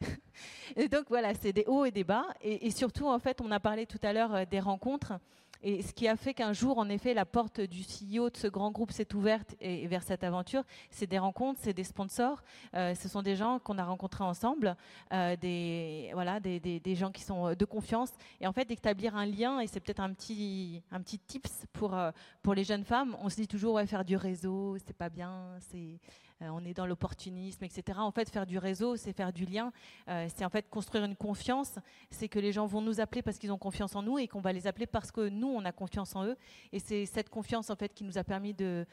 et 0.76 0.86
donc 0.86 1.06
voilà, 1.08 1.32
c'est 1.32 1.54
des 1.54 1.64
hauts 1.66 1.86
et 1.86 1.90
des 1.90 2.04
bas. 2.04 2.26
Et, 2.42 2.66
et, 2.66 2.70
surtout, 2.70 3.06
en 3.06 3.18
fait, 3.18 3.40
on 3.40 3.50
a 3.50 3.58
parlé 3.58 3.86
tout 3.86 4.00
à 4.02 4.12
l'heure 4.12 4.34
euh, 4.34 4.44
des 4.44 4.60
rencontres. 4.60 5.14
Et 5.62 5.82
ce 5.82 5.92
qui 5.92 6.08
a 6.08 6.16
fait 6.16 6.34
qu'un 6.34 6.52
jour, 6.52 6.78
en 6.78 6.88
effet, 6.88 7.12
la 7.14 7.26
porte 7.26 7.60
du 7.60 7.82
CEO 7.82 8.30
de 8.30 8.36
ce 8.36 8.46
grand 8.46 8.70
groupe 8.70 8.92
s'est 8.92 9.14
ouverte 9.14 9.54
et, 9.60 9.86
vers 9.86 10.02
cette 10.02 10.24
aventure, 10.24 10.64
c'est 10.90 11.06
des 11.06 11.18
rencontres, 11.18 11.60
c'est 11.62 11.72
des 11.72 11.84
sponsors, 11.84 12.42
euh, 12.74 12.94
ce 12.94 13.08
sont 13.08 13.22
des 13.22 13.36
gens 13.36 13.58
qu'on 13.58 13.78
a 13.78 13.84
rencontrés 13.84 14.24
ensemble, 14.24 14.76
euh, 15.12 15.36
des, 15.36 16.10
voilà, 16.14 16.40
des, 16.40 16.60
des, 16.60 16.94
gens 16.94 17.10
qui 17.10 17.22
sont 17.22 17.54
de 17.54 17.64
confiance. 17.64 18.10
Et 18.40 18.46
en 18.46 18.52
fait, 18.52 18.64
d'établir 18.64 19.16
un 19.16 19.26
lien, 19.26 19.60
et 19.60 19.66
c'est 19.66 19.80
peut-être 19.80 20.00
un 20.00 20.12
petit, 20.12 20.82
un 20.90 21.00
petit 21.00 21.18
tips 21.18 21.66
pour, 21.72 21.94
euh, 21.94 22.10
pour 22.42 22.54
les 22.54 22.64
jeunes 22.64 22.84
femmes, 22.84 23.16
on 23.20 23.28
se 23.28 23.36
dit 23.36 23.48
toujours, 23.48 23.80
faire 23.82 24.04
du 24.04 24.16
réseau, 24.16 24.76
c'est 24.86 24.96
pas 24.96 25.08
bien, 25.08 25.56
c'est 25.70 25.76
euh, 25.76 26.29
on 26.48 26.64
est 26.64 26.74
dans 26.74 26.86
l'opportunisme, 26.86 27.64
etc. 27.64 27.98
En 28.00 28.10
fait, 28.10 28.30
faire 28.30 28.46
du 28.46 28.58
réseau, 28.58 28.96
c'est 28.96 29.12
faire 29.12 29.32
du 29.32 29.44
lien, 29.44 29.72
euh, 30.08 30.26
c'est 30.34 30.44
en 30.44 30.48
fait 30.48 30.68
construire 30.68 31.04
une 31.04 31.16
confiance, 31.16 31.78
c'est 32.10 32.28
que 32.28 32.38
les 32.38 32.52
gens 32.52 32.66
vont 32.66 32.80
nous 32.80 33.00
appeler 33.00 33.22
parce 33.22 33.38
qu'ils 33.38 33.52
ont 33.52 33.58
confiance 33.58 33.94
en 33.94 34.02
nous 34.02 34.18
et 34.18 34.26
qu'on 34.26 34.40
va 34.40 34.52
les 34.52 34.66
appeler 34.66 34.86
parce 34.86 35.10
que 35.10 35.28
nous, 35.28 35.48
on 35.48 35.64
a 35.64 35.72
confiance 35.72 36.16
en 36.16 36.24
eux. 36.24 36.36
Et 36.72 36.78
c'est 36.78 37.06
cette 37.06 37.28
confiance, 37.28 37.70
en 37.70 37.76
fait, 37.76 37.92
qui 37.92 38.04
nous 38.04 38.16
a 38.16 38.24
permis 38.24 38.54
de, 38.54 38.86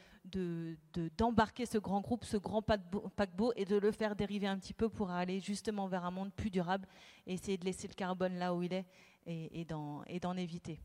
d'embarquer 1.17 1.65
ce 1.65 1.77
grand 1.77 2.01
groupe, 2.01 2.25
ce 2.25 2.37
grand 2.37 2.61
paquebot 2.61 3.53
et 3.55 3.65
de 3.65 3.77
le 3.77 3.91
faire 3.91 4.15
dériver 4.15 4.47
un 4.47 4.57
petit 4.57 4.73
peu 4.73 4.89
pour 4.89 5.09
aller 5.09 5.39
justement 5.39 5.87
vers 5.87 6.05
un 6.05 6.11
monde 6.11 6.33
plus 6.33 6.49
durable 6.49 6.87
et 7.25 7.33
essayer 7.33 7.57
de 7.57 7.65
laisser 7.65 7.87
le 7.87 7.93
carbone 7.93 8.37
là 8.37 8.53
où 8.53 8.63
il 8.63 8.73
est 8.73 8.85
et 9.25 9.65
d'en 9.65 10.37
éviter. 10.37 10.79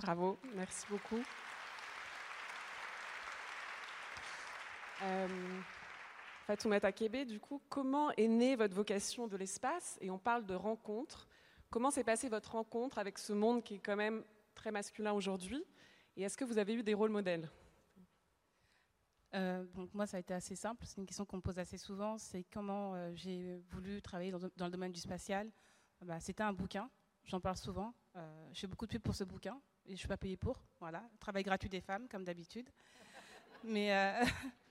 Bravo, 0.00 0.38
merci 0.54 0.86
beaucoup. 0.90 1.22
Euh, 5.02 5.28
Fatoumata 6.46 6.92
Kébé, 6.92 7.24
du 7.24 7.40
coup, 7.40 7.60
comment 7.68 8.10
est 8.12 8.28
née 8.28 8.56
votre 8.56 8.74
vocation 8.74 9.26
de 9.26 9.36
l'espace? 9.36 9.98
Et 10.00 10.10
on 10.10 10.18
parle 10.18 10.46
de 10.46 10.54
rencontre. 10.54 11.28
Comment 11.70 11.90
s'est 11.90 12.04
passée 12.04 12.28
votre 12.28 12.52
rencontre 12.52 12.98
avec 12.98 13.18
ce 13.18 13.32
monde 13.32 13.62
qui 13.62 13.74
est 13.74 13.78
quand 13.78 13.96
même 13.96 14.24
très 14.54 14.70
masculin 14.70 15.12
aujourd'hui? 15.12 15.64
Et 16.16 16.22
est-ce 16.22 16.36
que 16.36 16.44
vous 16.44 16.58
avez 16.58 16.74
eu 16.74 16.82
des 16.82 16.94
rôles 16.94 17.10
modèles? 17.10 17.48
Donc 19.74 19.92
moi, 19.92 20.06
ça 20.06 20.16
a 20.16 20.20
été 20.20 20.32
assez 20.32 20.56
simple. 20.56 20.86
C'est 20.86 20.96
une 20.96 21.04
question 21.04 21.26
qu'on 21.26 21.36
me 21.36 21.42
pose 21.42 21.58
assez 21.58 21.76
souvent. 21.76 22.16
C'est 22.16 22.44
comment 22.44 22.94
j'ai 23.14 23.60
voulu 23.68 24.00
travailler 24.00 24.30
dans, 24.30 24.38
le 24.38 24.70
domaine 24.70 24.92
du 24.92 25.00
spatial? 25.00 25.50
Bah, 26.00 26.18
C'était 26.20 26.42
un 26.42 26.54
bouquin. 26.54 26.88
J'en 27.24 27.38
parle 27.38 27.58
souvent. 27.58 27.92
je 28.14 28.60
fais 28.60 28.66
beaucoup 28.66 28.86
de 28.86 28.92
pub 28.92 29.02
pour 29.02 29.14
ce 29.14 29.24
bouquin 29.24 29.60
et 29.84 29.90
je 29.90 29.96
suis 29.96 30.08
pas 30.08 30.16
payée 30.16 30.38
pour. 30.38 30.62
Voilà, 30.80 31.02
travail 31.20 31.42
gratuit 31.42 31.68
des 31.68 31.82
femmes, 31.82 32.08
comme 32.08 32.24
d'habitude. 32.24 32.70
Mais 33.62 33.92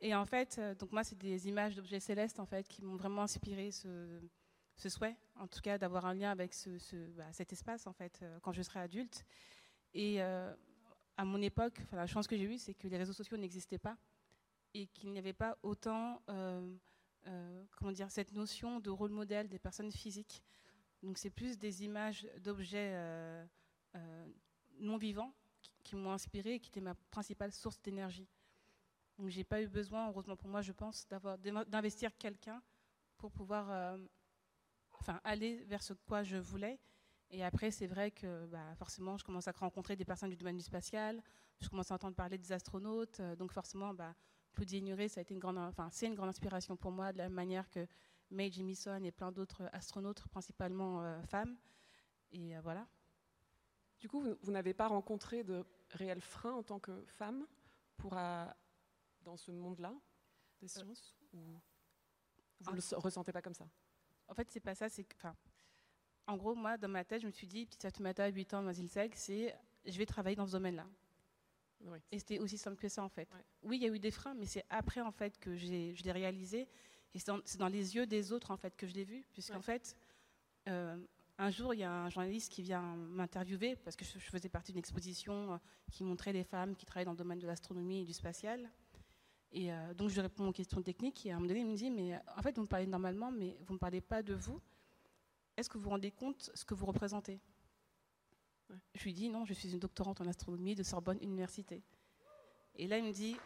et 0.00 0.14
en 0.14 0.24
fait, 0.24 0.60
donc 0.78 0.92
moi, 0.92 1.04
c'est 1.04 1.18
des 1.18 1.48
images 1.48 1.76
d'objets 1.76 2.00
célestes 2.00 2.40
en 2.40 2.46
fait 2.46 2.66
qui 2.66 2.82
m'ont 2.82 2.96
vraiment 2.96 3.22
inspiré 3.22 3.70
ce, 3.70 4.20
souhait, 4.88 5.16
en 5.36 5.46
tout 5.46 5.60
cas, 5.60 5.76
d'avoir 5.76 6.06
un 6.06 6.14
lien 6.14 6.30
avec 6.30 6.54
bah, 7.16 7.32
cet 7.32 7.52
espace, 7.52 7.86
en 7.86 7.92
fait, 7.92 8.18
euh, 8.22 8.38
quand 8.40 8.52
je 8.52 8.62
serai 8.62 8.80
adulte. 8.80 9.26
Et 9.92 10.22
euh, 10.22 10.54
à 11.18 11.24
mon 11.24 11.42
époque, 11.42 11.78
la 11.92 12.06
chance 12.06 12.26
que 12.26 12.36
j'ai 12.36 12.44
eue, 12.44 12.58
c'est 12.58 12.74
que 12.74 12.88
les 12.88 12.96
réseaux 12.96 13.12
sociaux 13.12 13.36
n'existaient 13.36 13.78
pas 13.78 13.98
et 14.72 14.86
qu'il 14.86 15.10
n'y 15.10 15.18
avait 15.18 15.34
pas 15.34 15.58
autant, 15.62 16.22
euh, 16.30 16.74
comment 17.76 17.92
dire, 17.92 18.10
cette 18.10 18.32
notion 18.32 18.80
de 18.80 18.88
rôle 18.88 19.10
modèle 19.10 19.48
des 19.48 19.58
personnes 19.58 19.92
physiques. 19.92 20.42
Donc, 21.02 21.18
c'est 21.18 21.30
plus 21.30 21.58
des 21.58 21.84
images 21.84 22.26
d'objets 22.38 22.94
non 24.78 24.96
vivants 24.96 25.34
qui, 25.60 25.72
qui 25.84 25.96
m'ont 25.96 26.12
inspiré 26.12 26.54
et 26.54 26.60
qui 26.60 26.70
étaient 26.70 26.80
ma 26.80 26.94
principale 27.10 27.52
source 27.52 27.80
d'énergie. 27.82 28.28
Donc, 29.20 29.28
j'ai 29.28 29.44
pas 29.44 29.60
eu 29.62 29.68
besoin, 29.68 30.08
heureusement 30.08 30.36
pour 30.36 30.48
moi, 30.48 30.62
je 30.62 30.72
pense, 30.72 31.06
d'investir 31.68 32.16
quelqu'un 32.16 32.62
pour 33.18 33.30
pouvoir 33.30 33.98
enfin, 34.98 35.20
aller 35.24 35.64
vers 35.64 35.82
ce 35.82 35.92
quoi 35.92 36.22
je 36.22 36.36
voulais. 36.36 36.80
Et 37.30 37.44
après, 37.44 37.70
c'est 37.70 37.86
vrai 37.86 38.10
que 38.10 38.46
bah, 38.46 38.74
forcément, 38.76 39.16
je 39.16 39.24
commence 39.24 39.46
à 39.46 39.52
rencontrer 39.52 39.94
des 39.94 40.04
personnes 40.04 40.30
du 40.30 40.36
domaine 40.36 40.56
du 40.56 40.64
spatial, 40.64 41.22
je 41.60 41.68
commence 41.68 41.90
à 41.90 41.94
entendre 41.94 42.16
parler 42.16 42.38
des 42.38 42.52
astronautes, 42.52 43.20
euh, 43.20 43.36
donc 43.36 43.52
forcément, 43.52 43.94
bah, 43.94 44.14
Claudie 44.52 44.78
Ignoré, 44.78 45.08
c'est 45.08 45.30
une 45.30 45.38
grande 45.38 45.58
inspiration 45.58 46.76
pour 46.76 46.90
moi, 46.90 47.12
de 47.12 47.18
la 47.18 47.28
manière 47.28 47.70
que 47.70 47.86
Mae 48.30 48.50
Jemison 48.50 49.02
et 49.04 49.12
plein 49.12 49.30
d'autres 49.30 49.68
astronautes, 49.72 50.26
principalement 50.28 51.02
euh, 51.02 51.22
femmes. 51.22 51.56
Et 52.32 52.56
euh, 52.56 52.60
voilà. 52.62 52.86
Du 54.00 54.08
coup, 54.08 54.24
vous, 54.42 54.50
n'avez 54.50 54.74
pas 54.74 54.88
rencontré 54.88 55.44
de 55.44 55.64
réels 55.90 56.22
freins 56.22 56.54
en 56.54 56.62
tant 56.62 56.80
que 56.80 57.04
femme 57.06 57.46
pour 57.96 58.16
dans 59.22 59.36
ce 59.36 59.50
monde-là 59.50 59.94
des 60.60 60.68
sciences 60.68 61.16
ou 61.32 61.38
vous 62.60 62.70
ne 62.72 62.76
le 62.76 62.96
ressentez 62.96 63.32
pas 63.32 63.42
comme 63.42 63.54
ça? 63.54 63.66
En 64.28 64.34
fait, 64.34 64.50
c'est 64.50 64.60
pas 64.60 64.74
ça. 64.74 64.88
C'est 64.88 65.06
enfin, 65.16 65.34
en 66.26 66.36
gros, 66.36 66.54
moi, 66.54 66.76
dans 66.76 66.88
ma 66.88 67.04
tête, 67.04 67.22
je 67.22 67.26
me 67.26 67.32
suis 67.32 67.46
dit, 67.46 67.66
petite 67.66 67.82
Fatoumata, 67.82 68.28
8 68.28 68.54
ans, 68.54 68.62
Mazilseg, 68.62 69.12
c'est 69.14 69.56
je 69.86 69.98
vais 69.98 70.06
travailler 70.06 70.36
dans 70.36 70.46
ce 70.46 70.52
domaine-là. 70.52 70.86
Et 72.12 72.18
c'était 72.18 72.38
aussi 72.38 72.58
simple 72.58 72.76
que 72.76 72.88
ça, 72.88 73.02
en 73.02 73.08
fait. 73.08 73.28
Oui, 73.62 73.78
il 73.78 73.82
y 73.82 73.86
a 73.86 73.94
eu 73.94 73.98
des 73.98 74.10
freins, 74.10 74.34
mais 74.34 74.44
c'est 74.44 74.64
après, 74.68 75.00
en 75.00 75.10
fait, 75.10 75.38
que 75.38 75.56
je 75.56 75.66
l'ai 75.66 76.12
réalisé. 76.12 76.68
Et 77.14 77.18
c'est 77.18 77.56
dans, 77.58 77.68
les 77.68 77.96
yeux 77.96 78.06
des 78.06 78.32
autres, 78.32 78.50
en 78.50 78.56
fait, 78.56 78.76
que 78.76 78.86
je 78.86 78.94
l'ai 78.94 79.04
vu. 79.04 79.24
Puisqu'en 79.32 79.62
fait, 79.62 79.96
euh, 80.68 80.96
un 81.38 81.50
jour, 81.50 81.72
il 81.72 81.80
y 81.80 81.84
a 81.84 81.92
un 81.92 82.10
journaliste 82.10 82.52
qui 82.52 82.62
vient 82.62 82.82
m'interviewer, 82.82 83.76
parce 83.76 83.96
que 83.96 84.04
je, 84.04 84.18
faisais 84.18 84.50
partie 84.50 84.72
d'une 84.72 84.78
exposition 84.78 85.54
euh, 85.54 85.56
qui 85.90 86.04
montrait 86.04 86.34
des 86.34 86.44
femmes 86.44 86.76
qui 86.76 86.84
travaillaient 86.84 87.06
dans 87.06 87.12
le 87.12 87.18
domaine 87.18 87.38
de 87.38 87.46
l'astronomie 87.46 88.02
et 88.02 88.04
du 88.04 88.12
spatial. 88.12 88.70
Et 89.52 89.72
euh, 89.72 89.94
donc, 89.94 90.10
je 90.10 90.20
réponds 90.20 90.48
aux 90.48 90.52
questions 90.52 90.82
techniques. 90.82 91.26
Et 91.26 91.32
à 91.32 91.34
un 91.34 91.38
moment 91.38 91.48
donné, 91.48 91.60
il 91.60 91.66
me 91.66 91.76
dit 91.76 91.90
Mais 91.90 92.20
en 92.36 92.42
fait, 92.42 92.54
vous 92.56 92.62
me 92.62 92.68
parlez 92.68 92.86
normalement, 92.86 93.30
mais 93.30 93.56
vous 93.60 93.72
ne 93.72 93.74
me 93.74 93.78
parlez 93.78 94.00
pas 94.00 94.22
de 94.22 94.34
vous. 94.34 94.60
Est-ce 95.56 95.68
que 95.68 95.76
vous 95.76 95.84
vous 95.84 95.90
rendez 95.90 96.10
compte 96.10 96.50
ce 96.54 96.64
que 96.64 96.74
vous 96.74 96.86
représentez? 96.86 97.40
Je 98.94 99.02
lui 99.02 99.12
dis 99.12 99.28
Non, 99.28 99.44
je 99.44 99.52
suis 99.52 99.72
une 99.72 99.80
doctorante 99.80 100.20
en 100.20 100.26
astronomie 100.26 100.74
de 100.74 100.82
Sorbonne 100.82 101.18
Université. 101.20 101.82
Et 102.76 102.86
là, 102.86 102.98
il 102.98 103.04
me 103.04 103.12
dit 103.12 103.36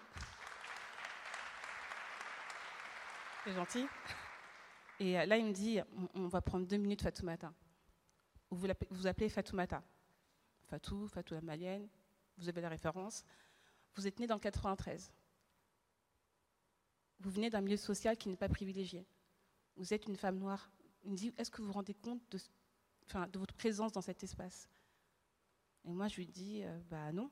C'est 3.45 3.53
gentil. 3.53 3.87
Et 5.01 5.19
euh, 5.19 5.27
là, 5.27 5.39
il 5.39 5.47
me 5.47 5.53
dit 5.53 5.81
On, 6.15 6.29
va 6.29 6.43
prendre 6.43 6.67
deux 6.67 6.77
minutes 6.77 7.03
Fatoumata. 7.03 7.53
Vous 8.51 8.69
vous 8.91 9.07
appelez 9.07 9.29
Fatoumata. 9.29 9.83
Fatou, 10.67 11.09
Fatou 11.09 11.35
la 11.35 11.41
malienne, 11.41 11.89
vous 12.39 12.49
avez 12.49 12.61
la 12.61 12.69
référence. 12.69 13.25
Vous 13.95 14.07
êtes 14.07 14.19
né 14.19 14.27
dans 14.27 14.35
le 14.35 14.41
93 14.41 15.13
vous 17.25 17.31
venez 17.31 17.49
d'un 17.49 17.63
milieu 17.63 17.79
social 17.79 18.17
qui 18.17 18.29
n'est 18.29 18.37
pas 18.37 18.51
privilégié. 18.51 19.07
Vous 19.77 19.95
êtes 19.95 20.07
une 20.07 20.17
femme 20.17 20.39
noire. 20.39 20.71
Il 21.05 21.13
me 21.13 21.17
dit, 21.17 21.33
est-ce 21.39 21.51
que 21.51 21.63
vous 21.63 21.69
vous 21.69 21.73
rendez 21.73 21.95
compte 21.95 22.21
de, 22.31 22.39
votre 23.39 23.55
présence 23.55 23.93
dans 23.93 24.03
cet 24.03 24.23
espace? 24.23 24.69
Et 25.85 25.93
moi, 25.93 26.09
je 26.09 26.17
lui 26.17 26.27
dis, 26.27 26.63
euh, 26.63 26.79
bah 26.91 27.13
non. 27.13 27.31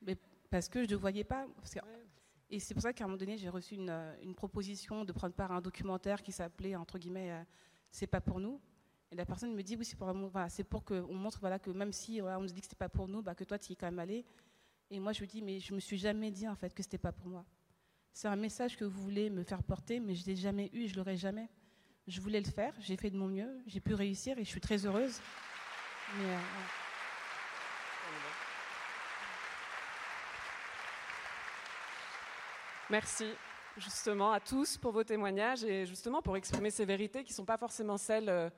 Mais 0.00 0.16
parce 0.48 0.68
que 0.68 0.84
je 0.84 0.90
ne 0.90 0.96
voyais 0.96 1.24
pas. 1.24 1.46
et 2.48 2.60
c'est 2.60 2.74
pour 2.74 2.82
ça 2.82 2.92
qu'à 2.92 3.04
un 3.04 3.08
moment 3.08 3.18
donné, 3.18 3.36
j'ai 3.36 3.48
reçu 3.48 3.74
une, 3.74 3.90
une, 4.22 4.34
proposition 4.34 5.04
de 5.04 5.12
prendre 5.12 5.34
part 5.34 5.52
à 5.52 5.56
un 5.56 5.60
documentaire 5.60 6.22
qui 6.22 6.32
s'appelait, 6.32 6.76
entre 6.76 6.98
guillemets, 6.98 7.32
euh, 7.32 7.42
C'est 7.90 8.06
pas 8.06 8.20
pour 8.20 8.38
nous. 8.38 8.60
Et 9.10 9.16
la 9.16 9.26
personne 9.26 9.52
me 9.54 9.62
dit, 9.62 9.76
oui, 9.76 9.84
c'est 9.84 9.96
pour, 9.96 10.12
voilà, 10.12 10.48
pour 10.68 10.84
qu'on 10.84 11.14
montre 11.14 11.40
voilà, 11.40 11.58
que 11.58 11.70
même 11.70 11.92
si 11.92 12.20
on 12.22 12.40
nous 12.40 12.46
dit 12.46 12.60
que 12.60 12.66
c'était 12.66 12.76
pas 12.76 12.88
pour 12.88 13.08
nous, 13.08 13.22
bah, 13.22 13.34
que 13.34 13.42
toi, 13.42 13.58
tu 13.58 13.70
y 13.70 13.72
es 13.72 13.76
quand 13.76 13.86
même 13.86 13.98
allé. 13.98 14.24
Et 14.88 15.00
moi, 15.00 15.12
je 15.12 15.20
lui 15.20 15.26
dis, 15.26 15.42
mais 15.42 15.58
je 15.58 15.74
me 15.74 15.80
suis 15.80 15.98
jamais 15.98 16.30
dit, 16.30 16.48
en 16.48 16.54
fait, 16.54 16.72
que 16.72 16.82
c'était 16.82 16.98
pas 16.98 17.12
pour 17.12 17.26
moi. 17.26 17.44
C'est 18.12 18.28
un 18.28 18.36
message 18.36 18.76
que 18.76 18.84
vous 18.84 19.00
voulez 19.02 19.30
me 19.30 19.42
faire 19.42 19.62
porter, 19.62 20.00
mais 20.00 20.14
je 20.14 20.22
ne 20.22 20.26
l'ai 20.26 20.36
jamais 20.36 20.70
eu, 20.72 20.86
je 20.86 20.92
ne 20.92 20.98
l'aurai 20.98 21.16
jamais. 21.16 21.48
Je 22.06 22.20
voulais 22.20 22.40
le 22.40 22.50
faire, 22.50 22.74
j'ai 22.80 22.96
fait 22.96 23.10
de 23.10 23.16
mon 23.16 23.28
mieux, 23.28 23.60
j'ai 23.66 23.80
pu 23.80 23.94
réussir 23.94 24.38
et 24.38 24.44
je 24.44 24.48
suis 24.48 24.60
très 24.60 24.84
heureuse. 24.84 25.20
Euh, 26.18 26.38
Merci 32.90 33.32
justement 33.76 34.32
à 34.32 34.40
tous 34.40 34.76
pour 34.76 34.90
vos 34.90 35.04
témoignages 35.04 35.62
et 35.62 35.86
justement 35.86 36.20
pour 36.22 36.36
exprimer 36.36 36.72
ces 36.72 36.84
vérités 36.84 37.22
qui 37.22 37.30
ne 37.30 37.36
sont 37.36 37.44
pas 37.44 37.56
forcément 37.56 37.96
celles 37.96 38.28
euh, 38.28 38.50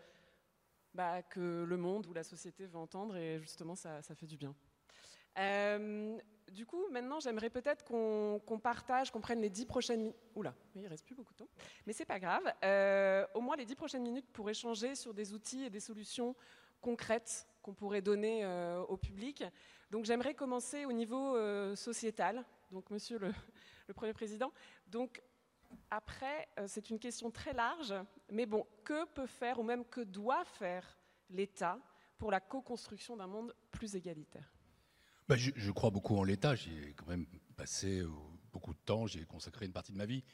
bah, 0.94 1.22
que 1.22 1.64
le 1.68 1.76
monde 1.76 2.06
ou 2.06 2.14
la 2.14 2.22
société 2.22 2.66
veut 2.66 2.78
entendre 2.78 3.14
et 3.16 3.38
justement 3.40 3.74
ça, 3.74 4.00
fait 4.02 4.26
du 4.26 4.38
bien. 4.38 4.54
Euh, 5.38 6.18
du 6.50 6.66
coup, 6.66 6.86
maintenant, 6.90 7.20
j'aimerais 7.20 7.50
peut-être 7.50 7.84
qu'on 7.84 8.60
partage, 8.62 9.10
qu'on 9.10 9.20
prenne 9.20 9.40
les 9.40 9.50
dix 9.50 9.64
prochaines 9.64 10.00
minutes. 10.00 10.16
Oula, 10.34 10.54
il 10.74 10.86
reste 10.86 11.04
plus 11.06 11.14
beaucoup 11.14 11.32
de 11.32 11.38
temps, 11.38 11.48
mais 11.86 11.92
c'est 11.92 12.04
pas 12.04 12.20
grave. 12.20 12.42
Euh, 12.64 13.26
au 13.34 13.40
moins 13.40 13.56
les 13.56 13.64
dix 13.64 13.74
prochaines 13.74 14.02
minutes 14.02 14.26
pour 14.32 14.50
échanger 14.50 14.94
sur 14.94 15.14
des 15.14 15.32
outils 15.32 15.64
et 15.64 15.70
des 15.70 15.80
solutions 15.80 16.34
concrètes 16.80 17.46
qu'on 17.62 17.72
pourrait 17.72 18.02
donner 18.02 18.44
euh, 18.44 18.82
au 18.82 18.96
public. 18.96 19.44
Donc, 19.90 20.04
j'aimerais 20.04 20.34
commencer 20.34 20.84
au 20.84 20.92
niveau 20.92 21.36
sociétal. 21.76 22.44
Donc, 22.70 22.90
Monsieur 22.90 23.18
le, 23.18 23.32
le, 23.88 23.94
Premier 23.94 24.12
Président. 24.12 24.52
Donc, 24.86 25.22
après, 25.90 26.48
c'est 26.66 26.90
une 26.90 26.98
question 26.98 27.30
très 27.30 27.54
large, 27.54 27.94
mais 28.30 28.44
bon, 28.44 28.66
que 28.84 29.06
peut 29.06 29.26
faire 29.26 29.58
ou 29.58 29.62
même 29.62 29.84
que 29.86 30.02
doit 30.02 30.44
faire 30.44 30.98
l'État 31.30 31.78
pour 32.18 32.30
la 32.30 32.40
co-construction 32.40 33.16
d'un 33.16 33.26
monde 33.26 33.54
plus 33.70 33.96
égalitaire? 33.96 34.52
Bah, 35.28 35.36
je, 35.36 35.70
crois 35.70 35.90
beaucoup 35.90 36.16
en 36.16 36.24
l'État. 36.24 36.54
J'ai 36.54 36.94
quand 36.96 37.06
même 37.06 37.26
passé 37.56 38.00
euh, 38.00 38.10
beaucoup 38.52 38.72
de 38.72 38.78
temps, 38.84 39.06
j'ai 39.06 39.24
consacré 39.24 39.66
une 39.66 39.72
partie 39.72 39.92
de 39.92 39.98
ma 39.98 40.06
vie. 40.06 40.24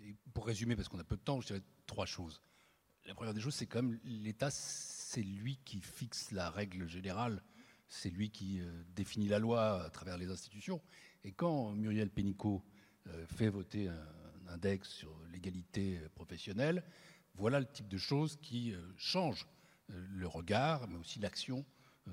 Et 0.00 0.14
pour 0.32 0.46
résumer, 0.46 0.76
parce 0.76 0.88
qu'on 0.88 0.98
a 0.98 1.04
peu 1.04 1.16
de 1.16 1.22
temps, 1.22 1.40
je 1.40 1.48
dirais 1.48 1.62
trois 1.86 2.06
choses. 2.06 2.40
La 3.06 3.14
première 3.14 3.34
des 3.34 3.40
choses, 3.40 3.54
c'est 3.54 3.66
quand 3.66 3.82
même 3.82 3.98
l'État, 4.04 4.50
c'est 4.50 5.22
lui 5.22 5.58
qui 5.64 5.80
fixe 5.80 6.30
la 6.30 6.50
règle 6.50 6.88
générale, 6.88 7.42
c'est 7.88 8.10
lui 8.10 8.30
qui 8.30 8.60
euh, 8.60 8.82
définit 8.94 9.28
la 9.28 9.38
loi 9.38 9.84
à 9.84 9.90
travers 9.90 10.18
les 10.18 10.30
institutions. 10.30 10.80
Et 11.24 11.32
quand 11.32 11.72
Muriel 11.72 12.10
Pénicaud 12.10 12.62
euh, 13.08 13.26
fait 13.26 13.48
voter 13.48 13.88
un, 13.88 14.06
index 14.48 14.88
sur 14.88 15.10
l'égalité 15.30 16.00
professionnelle, 16.14 16.82
voilà 17.34 17.60
le 17.60 17.66
type 17.66 17.88
de 17.88 17.98
choses 17.98 18.36
qui 18.40 18.74
changent 18.96 19.46
le 19.88 20.26
regard, 20.26 20.88
mais 20.88 20.96
aussi 20.96 21.18
l'action 21.18 21.66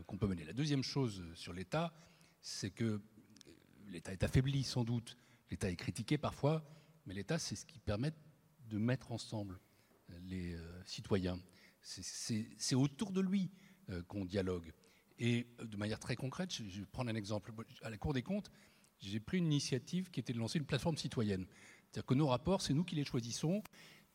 qu'on 0.06 0.18
peut 0.18 0.28
mener. 0.28 0.44
La 0.44 0.52
deuxième 0.52 0.84
chose 0.84 1.24
sur 1.34 1.54
l'État, 1.54 1.94
c'est 2.46 2.70
que 2.70 3.02
l'État 3.88 4.14
est 4.14 4.24
affaibli 4.24 4.64
sans 4.64 4.84
doute, 4.84 5.18
l'État 5.50 5.72
est 5.72 5.76
critiqué 5.76 6.20
parfois, 6.20 6.64
mais 7.08 7.16
l'État, 7.16 7.40
c'est 7.40 7.56
ce 7.56 7.66
qui 7.66 7.80
permet 7.80 8.14
de 8.70 8.78
mettre 8.78 9.12
ensemble 9.12 9.60
les 10.28 10.54
euh, 10.54 10.84
citoyens. 10.86 11.40
C'est 11.82 12.76
autour 12.76 13.12
de 13.12 13.20
lui 13.20 13.50
euh, 13.90 14.04
qu'on 14.04 14.26
dialogue. 14.26 14.72
Et 15.18 15.48
euh, 15.60 15.66
de 15.66 15.76
manière 15.76 16.00
très 16.00 16.16
concrète, 16.16 16.54
je 16.54 16.82
vais 16.82 16.86
prendre 16.86 17.10
un 17.10 17.16
exemple. 17.16 17.52
À 17.82 17.90
la 17.90 17.98
Cour 17.98 18.14
des 18.14 18.22
comptes, 18.22 18.52
j'ai 19.00 19.20
pris 19.20 19.40
une 19.40 19.48
initiative 19.48 20.12
qui 20.12 20.20
était 20.20 20.34
de 20.34 20.40
lancer 20.40 20.60
une 20.60 20.66
plateforme 20.66 20.98
citoyenne. 20.98 21.48
C'est-à-dire 21.86 22.06
que 22.06 22.14
nos 22.14 22.28
rapports, 22.28 22.62
c'est 22.62 22.76
nous 22.76 22.84
qui 22.84 22.94
les 22.94 23.06
choisissons, 23.06 23.64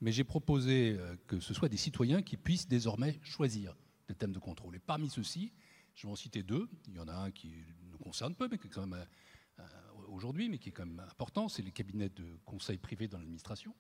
mais 0.01 0.13
j'ai 0.13 0.25
proposé 0.25 0.97
que 1.27 1.41
ce 1.41 1.53
soit 1.53 1.69
des 1.69 1.77
citoyens 1.77 2.23
qui 2.23 2.37
puissent 2.37 2.69
désormais 2.69 3.19
choisir 3.23 3.77
des 4.09 4.15
thèmes 4.15 4.33
de 4.33 4.39
contrôle. 4.39 4.77
Et 4.77 4.79
parmi 4.79 5.11
ceux-ci, 5.11 5.53
je 5.95 6.07
vais 6.07 6.13
en 6.13 6.17
citer 6.17 6.43
deux. 6.43 6.69
Il 6.89 6.95
y 6.95 7.01
en 7.01 7.09
a 7.09 7.15
un 7.15 7.31
qui 7.31 7.53
nous 7.91 7.99
concerne 7.99 8.35
peu, 8.35 8.49
mais 8.51 8.59
qui 8.59 8.69
est 8.69 8.71
quand 8.71 8.87
même 8.87 9.01
euh, 9.01 9.63
euh, 9.63 10.03
aujourd'hui, 10.09 10.49
mais 10.49 10.59
qui 10.59 10.71
est 10.71 10.73
quand 10.73 10.87
même 10.87 11.01
important, 11.01 11.49
c'est 11.49 11.63
les 11.63 11.73
cabinets 11.73 12.09
de 12.09 12.39
conseil 12.45 12.79
privés 12.79 13.09
dans 13.09 13.19
l'administration. 13.19 13.75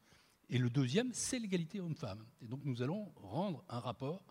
Et 0.48 0.58
le 0.58 0.70
deuxième, 0.70 1.12
c'est 1.12 1.38
l'égalité 1.38 1.80
homme-femme. 1.80 2.24
Et 2.42 2.46
donc 2.46 2.60
nous 2.64 2.82
allons 2.82 3.12
rendre 3.16 3.64
un 3.68 3.78
rapport 3.78 4.24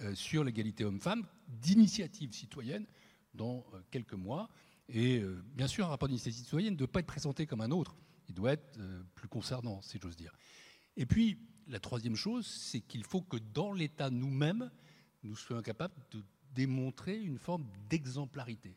euh, 0.00 0.14
sur 0.14 0.42
l'égalité 0.42 0.84
homme-femme 0.84 1.26
d'initiative 1.48 2.32
citoyenne 2.32 2.86
dans 3.34 3.64
quelques 3.90 4.14
mois. 4.14 4.48
Et 4.88 5.22
bien 5.54 5.66
sûr, 5.66 5.84
un 5.84 5.88
rapport 5.88 6.08
d'initiative 6.08 6.44
citoyenne 6.44 6.72
ne 6.72 6.78
doit 6.78 6.90
pas 6.90 7.00
être 7.00 7.06
présenté 7.06 7.44
comme 7.46 7.60
un 7.60 7.70
autre. 7.70 7.94
il 8.28 8.34
doit 8.34 8.52
être 8.52 8.78
euh, 8.78 9.02
plus 9.14 9.28
concernant, 9.28 9.82
si 9.82 9.98
j'ose 10.00 10.16
dire. 10.16 10.32
Et 10.96 11.06
puis, 11.06 11.38
la 11.68 11.80
troisième 11.80 12.16
chose, 12.16 12.46
c'est 12.46 12.80
qu'il 12.80 13.04
faut 13.04 13.22
que 13.22 13.36
dans 13.36 13.72
l'État 13.72 14.10
nous-mêmes, 14.10 14.70
nous 15.22 15.36
soyons 15.36 15.62
capables 15.62 15.94
de 16.10 16.22
démontrer 16.56 17.20
une 17.20 17.38
forme 17.38 17.66
d'exemplarité. 17.88 18.76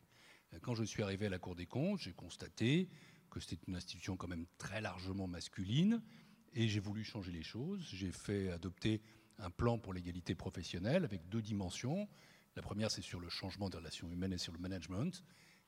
Quand 0.62 0.74
je 0.74 0.84
suis 0.84 1.02
arrivé 1.02 1.26
à 1.26 1.30
la 1.30 1.38
Cour 1.38 1.56
des 1.56 1.66
comptes, 1.66 2.00
j'ai 2.00 2.12
constaté 2.12 2.88
que 3.30 3.40
c'était 3.40 3.58
une 3.66 3.76
institution 3.76 4.16
quand 4.16 4.28
même 4.28 4.46
très 4.58 4.80
largement 4.80 5.26
masculine, 5.26 6.02
et 6.52 6.68
j'ai 6.68 6.80
voulu 6.80 7.04
changer 7.04 7.32
les 7.32 7.42
choses. 7.42 7.88
J'ai 7.92 8.12
fait 8.12 8.50
adopter 8.50 9.00
un 9.38 9.50
plan 9.50 9.78
pour 9.78 9.94
l'égalité 9.94 10.34
professionnelle 10.34 11.04
avec 11.04 11.28
deux 11.28 11.40
dimensions. 11.40 12.08
La 12.56 12.62
première, 12.62 12.90
c'est 12.90 13.02
sur 13.02 13.20
le 13.20 13.28
changement 13.28 13.70
des 13.70 13.78
relations 13.78 14.10
humaines 14.10 14.32
et 14.32 14.38
sur 14.38 14.52
le 14.52 14.58
management. 14.58 15.22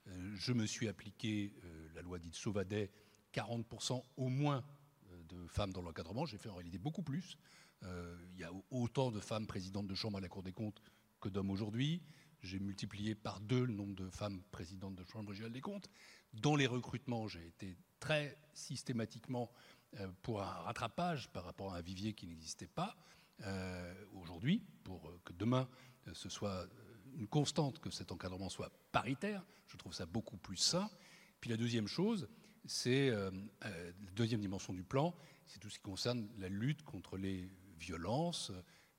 Euh, 0.09 0.33
je 0.35 0.53
me 0.53 0.66
suis 0.66 0.88
appliqué 0.88 1.55
euh, 1.64 1.88
la 1.94 2.03
loi 2.03 2.18
dite 2.18 2.35
Sauvadet, 2.35 2.90
40% 3.33 4.03
au 4.16 4.29
moins 4.29 4.64
euh, 5.12 5.22
de 5.29 5.46
femmes 5.46 5.72
dans 5.72 5.83
l'encadrement. 5.83 6.27
J'ai 6.27 6.38
fait 6.38 6.48
en 6.48 6.57
réalité 6.57 6.79
beaucoup 6.79 7.03
plus. 7.03 7.38
il 7.83 8.38
y 8.38 8.44
a 8.44 8.53
autant 8.70 9.11
de 9.11 9.18
femmes 9.18 9.46
présidentes 9.46 9.88
de 9.88 9.94
chambre 9.94 10.18
à 10.18 10.20
la 10.20 10.29
Cour 10.29 10.42
des 10.42 10.53
comptes 10.53 10.81
que 11.23 11.29
d'hommes 11.31 11.51
aujourd'hui. 11.51 12.03
J'ai 12.43 12.59
multiplié 12.59 13.15
par 13.15 13.41
deux 13.41 13.65
le 13.65 13.73
nombre 13.73 13.95
de 13.95 14.11
femmes 14.11 14.43
présidentes 14.51 14.97
de 14.97 15.05
chambre 15.05 15.31
régionale 15.31 15.53
des 15.53 15.61
comptes. 15.61 15.89
Dans 16.35 16.57
les 16.57 16.67
recrutements, 16.67 17.29
j'ai 17.29 17.47
été 17.47 17.79
très 18.01 18.37
systématiquement 18.53 19.51
pour 20.23 20.43
un 20.43 20.47
rattrapage 20.47 21.31
par 21.33 21.45
rapport 21.45 21.73
à 21.73 21.79
un 21.79 21.83
vivier 21.83 22.15
qui 22.15 22.27
n'existait 22.27 22.67
pas 22.67 22.97
aujourd'hui, 24.13 24.65
pour 24.83 25.13
que 25.25 25.33
demain 25.33 25.69
ce 26.13 26.29
soit 26.29 26.67
une 27.17 27.27
constante 27.27 27.79
que 27.79 27.91
cet 27.91 28.13
encadrement 28.13 28.49
soit 28.49 28.73
paritaire. 28.91 29.45
Je 29.69 29.77
trouve 29.77 29.93
ça 29.93 30.07
beaucoup 30.07 30.37
plus 30.37 30.57
sain. 30.57 30.91
Puis 31.41 31.51
la 31.51 31.57
deuxième 31.57 31.87
chose, 31.87 32.29
c'est 32.65 33.11
euh, 33.11 33.31
euh, 33.65 33.93
la 34.05 34.11
deuxième 34.13 34.41
dimension 34.41 34.73
du 34.73 34.85
plan, 34.85 35.15
c'est 35.47 35.59
tout 35.59 35.71
ce 35.71 35.79
qui 35.79 35.83
concerne 35.83 36.29
la 36.39 36.49
lutte 36.49 36.83
contre 36.83 37.17
les 37.17 37.51
violences, 37.79 38.53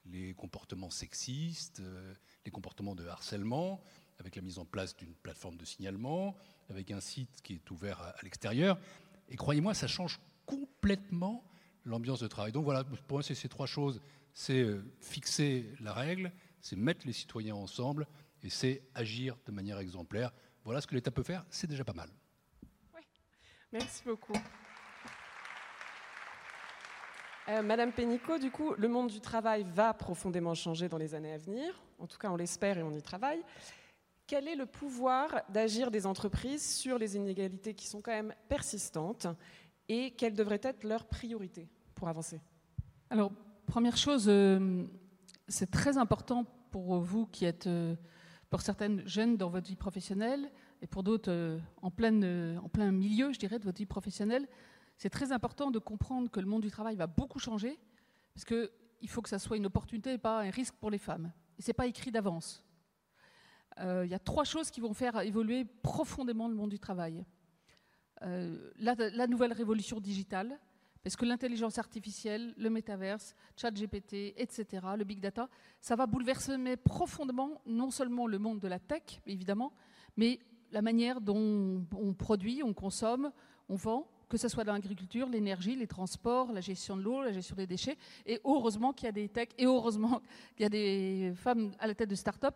les 0.05 0.33
comportements 0.33 0.89
sexistes, 0.89 1.79
euh, 1.79 2.13
les 2.45 2.51
comportements 2.51 2.95
de 2.95 3.05
harcèlement, 3.07 3.81
avec 4.19 4.35
la 4.35 4.41
mise 4.41 4.59
en 4.59 4.65
place 4.65 4.95
d'une 4.95 5.13
plateforme 5.15 5.57
de 5.57 5.65
signalement, 5.65 6.35
avec 6.69 6.91
un 6.91 6.99
site 6.99 7.41
qui 7.41 7.53
est 7.53 7.71
ouvert 7.71 8.01
à, 8.01 8.09
à 8.09 8.21
l'extérieur. 8.23 8.77
Et 9.29 9.35
croyez-moi, 9.35 9.73
ça 9.73 9.87
change 9.87 10.19
complètement 10.45 11.43
l'ambiance 11.85 12.19
de 12.19 12.27
travail. 12.27 12.51
Donc 12.51 12.65
voilà, 12.65 12.83
pour 12.83 13.17
moi, 13.17 13.23
c'est 13.23 13.35
ces 13.35 13.49
trois 13.49 13.67
choses. 13.67 14.01
C'est 14.33 14.65
fixer 14.99 15.69
la 15.79 15.93
règle, 15.93 16.31
c'est 16.59 16.75
mettre 16.75 17.05
les 17.05 17.13
citoyens 17.13 17.55
ensemble 17.55 18.07
et 18.41 18.49
c'est 18.49 18.81
agir 18.95 19.37
de 19.45 19.51
manière 19.51 19.77
exemplaire. 19.77 20.31
Voilà 20.63 20.81
ce 20.81 20.87
que 20.87 20.95
l'État 20.95 21.11
peut 21.11 21.23
faire, 21.23 21.45
c'est 21.49 21.67
déjà 21.67 21.83
pas 21.83 21.93
mal. 21.93 22.09
Oui, 22.95 23.01
merci 23.71 24.03
beaucoup. 24.05 24.33
Euh, 27.53 27.61
Madame 27.61 27.91
Pénicaud, 27.91 28.39
du 28.39 28.49
coup, 28.49 28.73
le 28.77 28.87
monde 28.87 29.09
du 29.09 29.19
travail 29.19 29.63
va 29.63 29.93
profondément 29.93 30.55
changer 30.55 30.89
dans 30.89 30.97
les 30.97 31.13
années 31.13 31.33
à 31.33 31.37
venir. 31.37 31.83
En 31.99 32.07
tout 32.07 32.17
cas, 32.17 32.31
on 32.31 32.35
l'espère 32.35 32.79
et 32.79 32.83
on 32.83 32.91
y 32.91 33.01
travaille. 33.01 33.41
Quel 34.25 34.47
est 34.47 34.55
le 34.55 34.65
pouvoir 34.65 35.43
d'agir 35.49 35.91
des 35.91 36.07
entreprises 36.07 36.65
sur 36.65 36.97
les 36.97 37.15
inégalités 37.15 37.75
qui 37.75 37.85
sont 37.85 38.01
quand 38.01 38.11
même 38.11 38.33
persistantes 38.49 39.27
et 39.87 40.11
quelle 40.11 40.33
devrait 40.33 40.61
être 40.63 40.83
leur 40.83 41.05
priorité 41.05 41.67
pour 41.93 42.07
avancer? 42.07 42.41
Alors, 43.11 43.31
première 43.67 43.97
chose, 43.97 44.25
euh, 44.29 44.85
c'est 45.47 45.69
très 45.69 45.97
important 45.97 46.45
pour 46.71 47.01
vous 47.01 47.27
qui 47.27 47.45
êtes, 47.45 47.67
euh, 47.67 47.95
pour 48.49 48.61
certaines, 48.61 49.05
jeunes 49.07 49.37
dans 49.37 49.49
votre 49.49 49.67
vie 49.67 49.75
professionnelle 49.75 50.49
et 50.81 50.87
pour 50.87 51.03
d'autres 51.03 51.59
en 51.81 51.91
plein 51.91 52.11
milieu, 52.91 53.31
je 53.31 53.37
dirais, 53.37 53.59
de 53.59 53.65
votre 53.65 53.77
vie 53.77 53.85
professionnelle. 53.85 54.47
C'est 54.97 55.09
très 55.09 55.31
important 55.31 55.71
de 55.71 55.79
comprendre 55.79 56.29
que 56.29 56.39
le 56.39 56.45
monde 56.45 56.61
du 56.61 56.71
travail 56.71 56.95
va 56.95 57.07
beaucoup 57.07 57.39
changer 57.39 57.79
parce 58.33 58.45
qu'il 58.45 59.09
faut 59.09 59.21
que 59.21 59.29
ça 59.29 59.39
soit 59.39 59.57
une 59.57 59.65
opportunité 59.65 60.13
et 60.13 60.17
pas 60.17 60.41
un 60.41 60.49
risque 60.49 60.75
pour 60.75 60.89
les 60.89 60.97
femmes. 60.97 61.31
Ce 61.59 61.67
n'est 61.67 61.73
pas 61.73 61.87
écrit 61.87 62.11
d'avance. 62.11 62.63
Euh, 63.79 64.05
il 64.05 64.11
y 64.11 64.15
a 64.15 64.19
trois 64.19 64.43
choses 64.43 64.69
qui 64.69 64.81
vont 64.81 64.93
faire 64.93 65.19
évoluer 65.21 65.65
profondément 65.65 66.47
le 66.47 66.55
monde 66.55 66.69
du 66.69 66.79
travail. 66.79 67.25
la, 68.21 69.27
nouvelle 69.27 69.51
révolution 69.51 69.99
digitale, 69.99 70.59
parce 71.03 71.17
que 71.17 71.25
l'intelligence 71.25 71.77
artificielle, 71.77 72.53
le 72.57 72.69
métaverse, 72.69 73.35
ChatGPT, 73.57 74.33
etc., 74.37 74.87
le 74.97 75.03
big 75.03 75.19
data, 75.19 75.49
ça 75.81 75.97
va 75.97 76.07
bouleverser 76.07 76.55
profondément 76.77 77.61
non 77.65 77.91
seulement 77.91 78.25
le 78.25 78.39
monde 78.39 78.59
de 78.59 78.67
la 78.69 78.79
tech, 78.79 79.21
évidemment, 79.27 79.73
mais 80.15 80.39
la 80.71 80.81
manière 80.81 81.19
dont 81.19 81.85
on 81.93 82.13
produit, 82.13 82.63
on 82.63 82.73
consomme, 82.73 83.31
on 83.67 83.75
vend, 83.75 84.09
que 84.29 84.37
ce 84.37 84.47
soit 84.47 84.63
dans 84.63 84.73
l'agriculture, 84.73 85.27
l'énergie, 85.29 85.75
les 85.75 85.87
transports, 85.87 86.51
la 86.51 86.61
gestion 86.61 86.97
de 86.97 87.01
l'eau, 87.01 87.21
la 87.21 87.31
gestion 87.31 87.55
des 87.55 87.67
déchets. 87.67 87.97
Et 88.25 88.39
heureusement 88.43 88.93
qu'il 88.93 89.05
y 89.05 89.09
a 89.09 89.13
des 89.13 89.29
techs, 89.29 89.53
et 89.57 89.65
heureusement 89.65 90.21
qu'il 90.55 90.63
y 90.63 90.65
a 90.65 90.69
des 90.69 91.33
femmes 91.35 91.71
à 91.79 91.87
la 91.87 91.95
tête 91.95 92.09
de 92.09 92.15
start-up. 92.15 92.55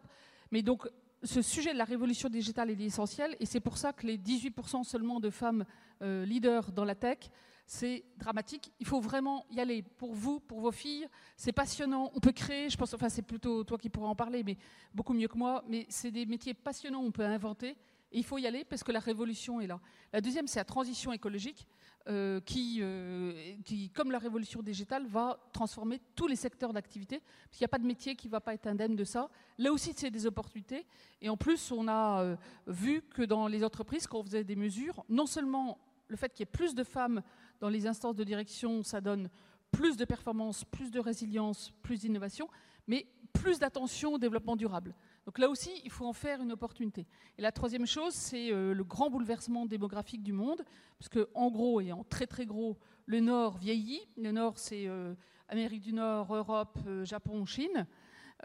Mais 0.51 0.61
donc, 0.61 0.87
ce 1.23 1.41
sujet 1.41 1.73
de 1.73 1.77
la 1.77 1.83
révolution 1.83 2.29
digitale 2.29 2.69
est 2.69 2.79
essentiel, 2.79 3.35
et 3.39 3.45
c'est 3.45 3.59
pour 3.59 3.77
ça 3.77 3.93
que 3.93 4.05
les 4.05 4.17
18% 4.17 4.83
seulement 4.83 5.19
de 5.19 5.29
femmes 5.29 5.65
euh, 6.01 6.25
leaders 6.25 6.71
dans 6.71 6.85
la 6.85 6.95
tech, 6.95 7.17
c'est 7.65 8.05
dramatique. 8.17 8.71
Il 8.79 8.87
faut 8.87 9.01
vraiment 9.01 9.45
y 9.51 9.59
aller 9.59 9.83
pour 9.83 10.13
vous, 10.13 10.39
pour 10.39 10.61
vos 10.61 10.71
filles. 10.71 11.07
C'est 11.35 11.51
passionnant. 11.51 12.11
On 12.15 12.19
peut 12.21 12.31
créer, 12.31 12.69
je 12.69 12.77
pense, 12.77 12.93
enfin, 12.93 13.09
c'est 13.09 13.23
plutôt 13.23 13.65
toi 13.65 13.77
qui 13.77 13.89
pourras 13.89 14.07
en 14.07 14.15
parler, 14.15 14.41
mais 14.41 14.57
beaucoup 14.93 15.13
mieux 15.13 15.27
que 15.27 15.37
moi. 15.37 15.63
Mais 15.67 15.85
c'est 15.89 16.11
des 16.11 16.25
métiers 16.25 16.53
passionnants, 16.53 17.03
on 17.03 17.11
peut 17.11 17.25
inventer. 17.25 17.75
Il 18.17 18.23
faut 18.23 18.39
y 18.39 18.47
aller 18.47 18.65
parce 18.65 18.83
que 18.83 18.91
la 18.91 18.99
révolution 18.99 19.61
est 19.61 19.67
là. 19.67 19.79
La 20.11 20.21
deuxième, 20.21 20.47
c'est 20.47 20.59
la 20.59 20.65
transition 20.65 21.13
écologique 21.13 21.67
euh, 22.09 22.39
qui, 22.41 22.79
euh, 22.81 23.53
qui, 23.63 23.91
comme 23.91 24.09
la 24.09 24.17
révolution 24.17 24.63
digitale, 24.63 25.05
va 25.05 25.37
transformer 25.53 26.01
tous 26.15 26.25
les 26.25 26.35
secteurs 26.35 26.73
d'activité. 26.73 27.19
Parce 27.19 27.57
qu'il 27.57 27.61
n'y 27.61 27.65
a 27.65 27.67
pas 27.69 27.77
de 27.77 27.85
métier 27.85 28.15
qui 28.15 28.25
ne 28.25 28.31
va 28.31 28.41
pas 28.41 28.55
être 28.55 28.65
indemne 28.65 28.95
de 28.95 29.03
ça. 29.03 29.29
Là 29.59 29.71
aussi, 29.71 29.93
c'est 29.95 30.09
des 30.09 30.25
opportunités. 30.25 30.87
Et 31.21 31.29
en 31.29 31.37
plus, 31.37 31.71
on 31.71 31.87
a 31.87 32.23
euh, 32.23 32.35
vu 32.65 33.03
que 33.03 33.21
dans 33.21 33.47
les 33.47 33.63
entreprises, 33.63 34.07
quand 34.07 34.17
on 34.17 34.23
faisait 34.23 34.43
des 34.43 34.55
mesures, 34.55 35.05
non 35.09 35.27
seulement 35.27 35.77
le 36.07 36.15
fait 36.15 36.29
qu'il 36.29 36.39
y 36.39 36.43
ait 36.43 36.51
plus 36.51 36.73
de 36.73 36.83
femmes 36.83 37.21
dans 37.59 37.69
les 37.69 37.85
instances 37.85 38.15
de 38.15 38.23
direction, 38.23 38.81
ça 38.81 38.99
donne 38.99 39.29
plus 39.71 39.95
de 39.95 40.05
performance, 40.05 40.63
plus 40.63 40.89
de 40.89 40.99
résilience, 40.99 41.71
plus 41.83 41.99
d'innovation, 41.99 42.49
mais 42.87 43.05
plus 43.31 43.59
d'attention 43.59 44.13
au 44.13 44.17
développement 44.17 44.55
durable. 44.55 44.95
Donc 45.27 45.39
là 45.39 45.49
aussi, 45.49 45.81
il 45.83 45.91
faut 45.91 46.05
en 46.05 46.13
faire 46.13 46.41
une 46.41 46.53
opportunité. 46.53 47.05
Et 47.37 47.41
la 47.41 47.51
troisième 47.51 47.85
chose, 47.85 48.13
c'est 48.13 48.49
euh, 48.49 48.73
le 48.73 48.83
grand 48.85 49.09
bouleversement 49.09 49.65
démographique 49.65 50.23
du 50.23 50.31
monde, 50.31 50.63
parce 50.97 51.09
que 51.09 51.27
en 51.35 51.51
gros 51.51 51.81
et 51.81 51.91
en 51.91 52.05
très 52.05 52.25
très 52.27 52.45
gros, 52.45 52.77
le 53.05 53.19
Nord 53.19 53.57
vieillit. 53.57 53.99
Le 54.15 54.31
Nord, 54.31 54.57
c'est 54.57 54.87
euh, 54.87 55.15
Amérique 55.49 55.81
du 55.81 55.91
Nord, 55.91 56.33
Europe, 56.33 56.79
euh, 56.87 57.03
Japon, 57.03 57.45
Chine. 57.45 57.85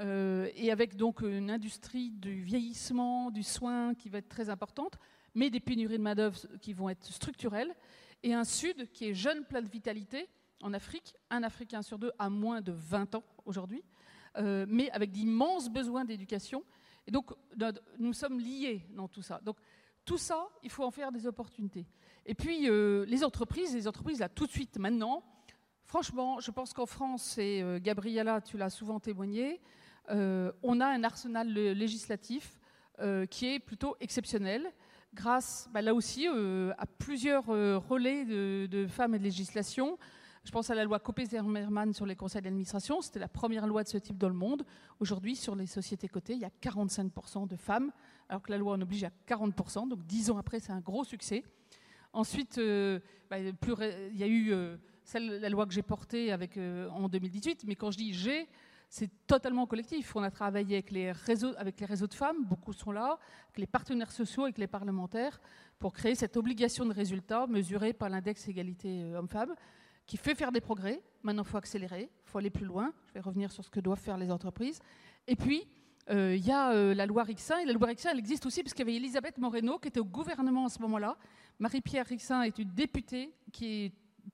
et 0.00 0.72
avec 0.72 0.96
donc 0.96 1.20
une 1.20 1.50
industrie 1.50 2.10
du 2.10 2.42
vieillissement, 2.42 3.30
du 3.30 3.44
soin 3.44 3.94
qui 3.94 4.08
va 4.08 4.18
être 4.18 4.28
très 4.28 4.50
importante, 4.50 4.98
mais 5.36 5.50
des 5.50 5.60
pénuries 5.60 5.98
de 5.98 6.02
main-d'œuvre 6.02 6.36
qui 6.60 6.72
vont 6.72 6.88
être 6.88 7.04
structurelles 7.04 7.72
et 8.24 8.34
un 8.34 8.44
Sud 8.44 8.90
qui 8.90 9.06
est 9.06 9.14
jeune, 9.14 9.44
plein 9.44 9.62
de 9.62 9.68
vitalité. 9.68 10.28
En 10.62 10.72
Afrique, 10.72 11.14
un 11.30 11.44
Africain 11.44 11.82
sur 11.82 11.98
deux 11.98 12.10
a 12.18 12.28
moins 12.28 12.60
de 12.60 12.72
20 12.72 13.14
ans 13.14 13.24
aujourd'hui, 13.44 13.84
euh, 14.36 14.66
mais 14.68 14.90
avec 14.90 15.10
d'immenses 15.10 15.68
besoins 15.68 16.04
d'éducation. 16.04 16.64
Et 17.06 17.10
donc, 17.10 17.32
nous 17.98 18.12
sommes 18.12 18.38
liés 18.38 18.86
dans 18.90 19.08
tout 19.08 19.22
ça. 19.22 19.40
Donc, 19.44 19.56
tout 20.04 20.18
ça, 20.18 20.48
il 20.62 20.70
faut 20.70 20.84
en 20.84 20.90
faire 20.90 21.12
des 21.12 21.26
opportunités. 21.26 21.86
Et 22.26 22.34
puis, 22.34 22.68
euh, 22.68 23.04
les 23.06 23.24
entreprises, 23.24 23.74
les 23.74 23.88
entreprises, 23.88 24.20
là, 24.20 24.28
tout 24.28 24.46
de 24.46 24.52
suite, 24.52 24.78
maintenant, 24.78 25.24
franchement, 25.84 26.40
je 26.40 26.50
pense 26.50 26.72
qu'en 26.72 26.86
France, 26.86 27.38
et 27.38 27.62
euh, 27.62 27.78
Gabriella, 27.80 28.40
tu 28.40 28.56
l'as 28.56 28.70
souvent 28.70 29.00
témoigné, 29.00 29.60
on 30.08 30.80
a 30.80 30.86
un 30.86 31.04
arsenal 31.04 31.48
législatif 31.48 32.58
qui 33.30 33.46
est 33.46 33.60
plutôt 33.60 33.96
exceptionnel 34.00 34.72
grâce, 35.14 35.68
bah, 35.72 35.82
là 35.82 35.94
aussi, 35.94 36.28
euh, 36.28 36.72
à 36.78 36.86
plusieurs 36.86 37.50
euh, 37.50 37.78
relais 37.78 38.24
de, 38.24 38.86
femmes 38.88 39.14
et 39.14 39.18
de 39.18 39.24
législation. 39.24 39.98
Je 40.44 40.50
pense 40.50 40.70
à 40.70 40.74
la 40.74 40.84
loi 40.84 40.98
Copé-Zimmermann 40.98 41.92
sur 41.92 42.04
les 42.04 42.16
conseils 42.16 42.42
d'administration. 42.42 43.00
C'était 43.00 43.20
la 43.20 43.28
première 43.28 43.66
loi 43.66 43.84
de 43.84 43.88
ce 43.88 43.98
type 43.98 44.18
dans 44.18 44.28
le 44.28 44.34
monde. 44.34 44.64
Aujourd'hui, 44.98 45.36
sur 45.36 45.54
les 45.54 45.66
sociétés 45.66 46.08
cotées, 46.08 46.32
il 46.34 46.40
y 46.40 46.44
a 46.44 46.50
45% 46.60 47.46
de 47.46 47.56
femmes, 47.56 47.92
alors 48.28 48.42
que 48.42 48.50
la 48.50 48.58
loi 48.58 48.74
en 48.74 48.80
oblige 48.80 49.04
à 49.04 49.10
40%. 49.28 49.88
Donc, 49.88 50.04
dix 50.04 50.30
ans 50.30 50.38
après, 50.38 50.58
c'est 50.58 50.72
un 50.72 50.80
gros 50.80 51.04
succès. 51.04 51.44
Ensuite, 52.12 52.58
euh, 52.58 52.98
bah, 53.30 53.38
il 53.38 54.16
y 54.16 54.24
a 54.24 54.28
eu 54.28 54.52
celle, 55.04 55.40
la 55.40 55.48
loi 55.48 55.64
que 55.64 55.72
j'ai 55.72 55.82
portée 55.82 56.32
avec, 56.32 56.58
en 56.58 57.08
2018. 57.08 57.64
Mais 57.66 57.76
quand 57.76 57.92
je 57.92 57.98
dis 57.98 58.12
j'ai, 58.12 58.48
c'est 58.92 59.10
totalement 59.26 59.66
collectif. 59.66 60.14
On 60.16 60.22
a 60.22 60.30
travaillé 60.30 60.74
avec 60.76 60.90
les, 60.90 61.12
réseaux, 61.12 61.54
avec 61.56 61.80
les 61.80 61.86
réseaux 61.86 62.06
de 62.08 62.12
femmes, 62.12 62.44
beaucoup 62.44 62.74
sont 62.74 62.92
là, 62.92 63.18
avec 63.44 63.56
les 63.56 63.66
partenaires 63.66 64.12
sociaux, 64.12 64.42
avec 64.42 64.58
les 64.58 64.66
parlementaires, 64.66 65.40
pour 65.78 65.94
créer 65.94 66.14
cette 66.14 66.36
obligation 66.36 66.84
de 66.84 66.92
résultat 66.92 67.46
mesurée 67.46 67.94
par 67.94 68.10
l'index 68.10 68.46
égalité 68.48 69.04
euh, 69.04 69.18
homme-femme, 69.18 69.54
qui 70.06 70.16
fait 70.16 70.34
faire 70.34 70.52
des 70.52 70.60
progrès. 70.60 71.02
Maintenant, 71.22 71.42
il 71.42 71.48
faut 71.48 71.58
accélérer, 71.58 72.10
il 72.10 72.30
faut 72.30 72.38
aller 72.38 72.50
plus 72.50 72.66
loin. 72.66 72.92
Je 73.06 73.14
vais 73.14 73.20
revenir 73.20 73.52
sur 73.52 73.64
ce 73.64 73.70
que 73.70 73.80
doivent 73.80 74.00
faire 74.00 74.18
les 74.18 74.30
entreprises. 74.30 74.80
Et 75.26 75.36
puis, 75.36 75.66
Euh, 76.10 76.34
Il 76.34 76.44
y 76.44 76.50
a 76.50 76.72
euh, 76.72 76.94
la 76.94 77.06
loi 77.06 77.22
Rixin, 77.22 77.58
et 77.58 77.64
la 77.64 77.72
loi 77.72 77.86
Rixin, 77.86 78.10
elle 78.10 78.18
existe 78.18 78.44
aussi 78.44 78.64
parce 78.64 78.74
qu'il 78.74 78.84
y 78.84 78.88
avait 78.88 78.96
Elisabeth 78.96 79.38
Moreno 79.38 79.78
qui 79.78 79.86
était 79.86 80.00
au 80.00 80.04
gouvernement 80.04 80.66
à 80.66 80.68
ce 80.68 80.80
moment-là. 80.80 81.16
Marie-Pierre 81.60 82.06
Rixin 82.06 82.42
est 82.42 82.58
une 82.58 82.70
députée 82.74 83.32
qui 83.52 83.66
est 83.84 83.92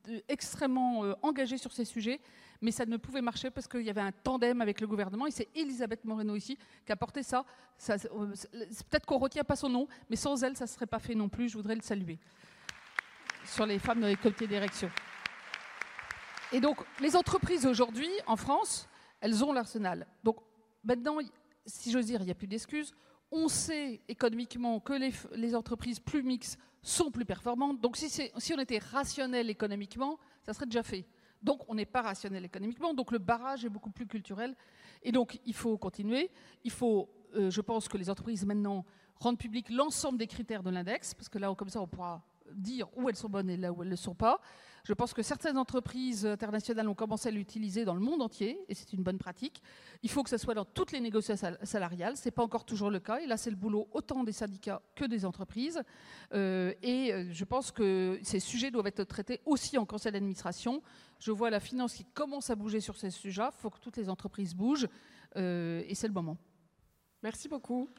euh, 0.08 0.20
extrêmement 0.28 1.14
engagée 1.20 1.58
sur 1.58 1.70
ces 1.70 1.84
sujets, 1.84 2.20
mais 2.62 2.70
ça 2.70 2.86
ne 2.86 2.96
pouvait 2.96 3.20
marcher 3.20 3.50
parce 3.50 3.68
qu'il 3.68 3.82
y 3.82 3.90
avait 3.90 4.00
un 4.00 4.12
tandem 4.12 4.62
avec 4.62 4.80
le 4.80 4.86
gouvernement, 4.86 5.26
et 5.26 5.30
c'est 5.30 5.48
Elisabeth 5.54 6.06
Moreno 6.06 6.36
ici 6.36 6.56
qui 6.86 6.92
a 6.92 6.96
porté 6.96 7.22
ça. 7.22 7.44
Peut-être 7.86 9.04
qu'on 9.04 9.16
ne 9.18 9.24
retient 9.24 9.44
pas 9.44 9.56
son 9.56 9.68
nom, 9.68 9.86
mais 10.08 10.16
sans 10.16 10.42
elle, 10.42 10.56
ça 10.56 10.64
ne 10.64 10.70
serait 10.70 10.86
pas 10.86 10.98
fait 10.98 11.14
non 11.14 11.28
plus, 11.28 11.50
je 11.50 11.56
voudrais 11.58 11.74
le 11.74 11.82
saluer. 11.82 12.18
Sur 13.44 13.66
les 13.66 13.78
femmes 13.78 14.00
dans 14.00 14.06
les 14.08 14.16
comités 14.16 14.46
d'érection. 14.46 14.90
Et 16.52 16.60
donc, 16.60 16.78
les 17.00 17.14
entreprises 17.14 17.66
aujourd'hui, 17.66 18.08
en 18.26 18.36
France, 18.36 18.88
elles 19.20 19.44
ont 19.44 19.52
l'arsenal. 19.52 20.06
Donc, 20.24 20.38
maintenant, 20.82 21.18
si 21.66 21.90
j'ose 21.90 22.06
dire, 22.06 22.20
il 22.22 22.24
n'y 22.24 22.30
a 22.30 22.34
plus 22.34 22.46
d'excuses. 22.46 22.94
On 23.30 23.48
sait 23.48 24.00
économiquement 24.08 24.80
que 24.80 24.94
les, 25.34 25.54
entreprises 25.54 26.00
plus 26.00 26.22
mixtes 26.22 26.58
sont 26.82 27.10
plus 27.10 27.26
performantes. 27.26 27.80
Donc, 27.80 27.96
si 27.96 28.54
on 28.54 28.58
était 28.58 28.78
rationnel 28.78 29.50
économiquement, 29.50 30.18
ça 30.42 30.54
serait 30.54 30.66
déjà 30.66 30.82
fait. 30.82 31.06
Donc, 31.42 31.62
on 31.68 31.74
n'est 31.74 31.86
pas 31.86 32.00
rationnel 32.00 32.44
économiquement. 32.46 32.94
Donc, 32.94 33.12
le 33.12 33.18
barrage 33.18 33.66
est 33.66 33.68
beaucoup 33.68 33.90
plus 33.90 34.06
culturel. 34.06 34.56
Et 35.02 35.12
donc, 35.12 35.38
il 35.44 35.54
faut 35.54 35.76
continuer. 35.76 36.30
Il 36.64 36.70
faut, 36.70 37.10
euh, 37.34 37.50
je 37.50 37.60
pense 37.60 37.88
que 37.88 37.98
les 37.98 38.08
entreprises 38.08 38.46
maintenant 38.46 38.86
rendent 39.16 39.38
public 39.38 39.68
l'ensemble 39.68 40.16
des 40.16 40.26
critères 40.26 40.62
de 40.62 40.70
l'index, 40.70 41.12
parce 41.12 41.28
que 41.28 41.38
là, 41.38 41.54
comme 41.54 41.68
ça, 41.68 41.80
on 41.82 41.86
pourra 41.86 42.24
dire 42.54 42.88
où 42.96 43.08
elles 43.08 43.16
sont 43.16 43.28
bonnes 43.28 43.50
et 43.50 43.56
là 43.56 43.72
où 43.72 43.82
elles 43.82 43.88
ne 43.88 43.92
le 43.92 43.96
sont 43.96 44.14
pas. 44.14 44.40
Je 44.88 44.94
pense 44.94 45.12
que 45.12 45.20
certaines 45.22 45.58
entreprises 45.58 46.24
internationales 46.24 46.88
ont 46.88 46.94
commencé 46.94 47.28
à 47.28 47.30
l'utiliser 47.30 47.84
dans 47.84 47.92
le 47.92 48.00
monde 48.00 48.22
entier, 48.22 48.58
et 48.70 48.74
c'est 48.74 48.94
une 48.94 49.02
bonne 49.02 49.18
pratique. 49.18 49.62
Il 50.02 50.08
faut 50.08 50.22
que 50.22 50.30
ça 50.30 50.38
soit 50.38 50.54
dans 50.54 50.64
toutes 50.64 50.92
les 50.92 51.00
négociations 51.00 51.46
sal- 51.48 51.58
salariales. 51.62 52.16
Ce 52.16 52.24
n'est 52.24 52.30
pas 52.30 52.42
encore 52.42 52.64
toujours 52.64 52.90
le 52.90 52.98
cas. 52.98 53.18
Et 53.18 53.26
là, 53.26 53.36
c'est 53.36 53.50
le 53.50 53.56
boulot 53.56 53.86
autant 53.92 54.24
des 54.24 54.32
syndicats 54.32 54.80
que 54.94 55.04
des 55.04 55.26
entreprises. 55.26 55.82
Euh, 56.32 56.72
et 56.80 57.12
euh, 57.12 57.26
je 57.30 57.44
pense 57.44 57.70
que 57.70 58.18
ces 58.22 58.40
sujets 58.40 58.70
doivent 58.70 58.86
être 58.86 59.04
traités 59.04 59.42
aussi 59.44 59.76
en 59.76 59.84
conseil 59.84 60.12
d'administration. 60.12 60.82
Je 61.18 61.32
vois 61.32 61.50
la 61.50 61.60
finance 61.60 61.92
qui 61.92 62.06
commence 62.06 62.48
à 62.48 62.54
bouger 62.54 62.80
sur 62.80 62.96
ces 62.96 63.10
sujets. 63.10 63.42
Il 63.44 63.60
faut 63.60 63.68
que 63.68 63.80
toutes 63.80 63.98
les 63.98 64.08
entreprises 64.08 64.54
bougent. 64.54 64.88
euh, 65.36 65.82
et 65.86 65.94
c'est 65.94 66.08
le 66.08 66.14
moment. 66.14 66.38
Merci 67.22 67.46
beaucoup. 67.46 67.90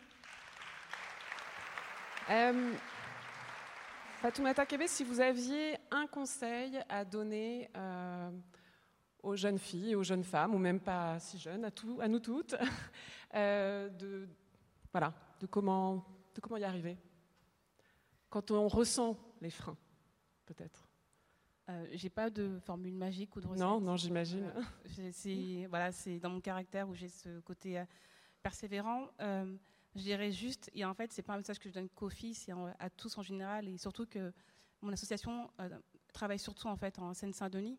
Fatoumata 4.21 4.65
Kébé, 4.65 4.87
si 4.87 5.03
vous 5.03 5.19
aviez 5.21 5.77
un 5.91 6.05
conseil 6.07 6.79
à 6.89 7.05
donner 7.05 7.69
euh, 7.75 8.29
aux 9.23 9.35
jeunes 9.35 9.57
filles, 9.59 9.95
aux 9.95 10.03
jeunes 10.03 10.23
femmes, 10.25 10.53
ou 10.55 10.57
même 10.57 10.79
pas 10.81 11.19
si 11.19 11.37
jeunes, 11.37 11.63
à, 11.63 11.71
tout- 11.71 11.99
à 12.01 12.07
nous 12.07 12.19
toutes, 12.19 12.55
euh, 13.35 13.89
de, 13.89 14.27
voilà, 14.91 15.13
de, 15.39 15.45
comment, 15.47 16.03
de 16.35 16.41
comment 16.41 16.57
y 16.57 16.63
arriver? 16.65 16.97
Quand 18.29 18.51
on 18.51 18.67
ressent 18.67 19.17
les 19.41 19.49
freins, 19.49 19.77
peut-être. 20.45 20.89
Euh, 21.69 21.87
J'ai 21.93 22.09
pas 22.09 22.29
de 22.29 22.59
formule 22.59 22.95
magique 22.95 23.35
ou 23.37 23.41
de 23.41 23.47
recette. 23.47 23.61
Non, 23.65 23.79
non, 23.79 23.95
j'imagine. 23.95 24.51
C'est 25.11 25.65
voilà, 25.69 25.91
c'est 25.91 26.19
dans 26.19 26.29
mon 26.29 26.41
caractère 26.41 26.89
où 26.89 26.93
j'ai 26.95 27.09
ce 27.09 27.39
côté 27.41 27.81
persévérant. 28.43 29.07
Je 29.95 30.01
dirais 30.01 30.31
juste, 30.31 30.69
et 30.73 30.85
en 30.85 30.93
fait, 30.93 31.11
c'est 31.11 31.23
pas 31.23 31.33
un 31.33 31.37
message 31.37 31.59
que 31.59 31.67
je 31.67 31.73
donne 31.73 31.89
qu'aux 31.89 32.09
filles, 32.09 32.35
c'est 32.35 32.51
à 32.79 32.89
tous 32.89 33.17
en 33.17 33.23
général, 33.23 33.67
et 33.67 33.77
surtout 33.77 34.05
que 34.05 34.31
mon 34.81 34.91
association 34.93 35.49
euh, 35.59 35.69
travaille 36.13 36.39
surtout 36.39 36.67
en 36.67 36.75
fait 36.75 36.99
en 36.99 37.13
Seine-Saint-Denis, 37.13 37.77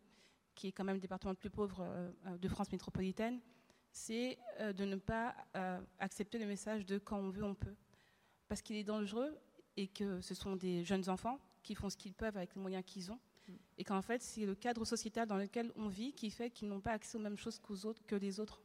qui 0.55 0.67
est 0.67 0.71
quand 0.71 0.83
même 0.83 0.95
le 0.95 1.01
département 1.01 1.31
le 1.31 1.37
plus 1.37 1.49
pauvre 1.49 1.81
euh, 1.81 2.11
euh, 2.27 2.37
de 2.37 2.47
France 2.47 2.71
métropolitaine. 2.71 3.39
C'est 3.91 4.37
euh, 4.59 4.73
de 4.73 4.85
ne 4.85 4.95
pas 4.95 5.35
accepter 5.99 6.39
le 6.39 6.45
message 6.45 6.85
de 6.85 6.97
quand 6.97 7.17
on 7.17 7.29
veut, 7.29 7.43
on 7.43 7.55
peut, 7.55 7.75
parce 8.47 8.61
qu'il 8.61 8.77
est 8.77 8.83
dangereux 8.83 9.37
et 9.75 9.87
que 9.87 10.21
ce 10.21 10.33
sont 10.33 10.55
des 10.55 10.83
jeunes 10.83 11.09
enfants 11.09 11.39
qui 11.63 11.75
font 11.75 11.89
ce 11.89 11.97
qu'ils 11.97 12.13
peuvent 12.13 12.37
avec 12.37 12.55
les 12.55 12.61
moyens 12.61 12.83
qu'ils 12.85 13.11
ont 13.11 13.19
et 13.77 13.83
qu'en 13.83 14.01
fait 14.01 14.21
c'est 14.21 14.45
le 14.45 14.55
cadre 14.55 14.85
sociétal 14.85 15.27
dans 15.27 15.37
lequel 15.37 15.71
on 15.75 15.87
vit 15.87 16.13
qui 16.13 16.29
fait 16.29 16.49
qu'ils 16.49 16.69
n'ont 16.69 16.79
pas 16.79 16.91
accès 16.91 17.17
aux 17.17 17.21
mêmes 17.21 17.37
choses 17.37 17.59
qu'aux 17.59 17.85
autres, 17.85 18.01
que 18.05 18.15
les 18.15 18.39
autres. 18.39 18.61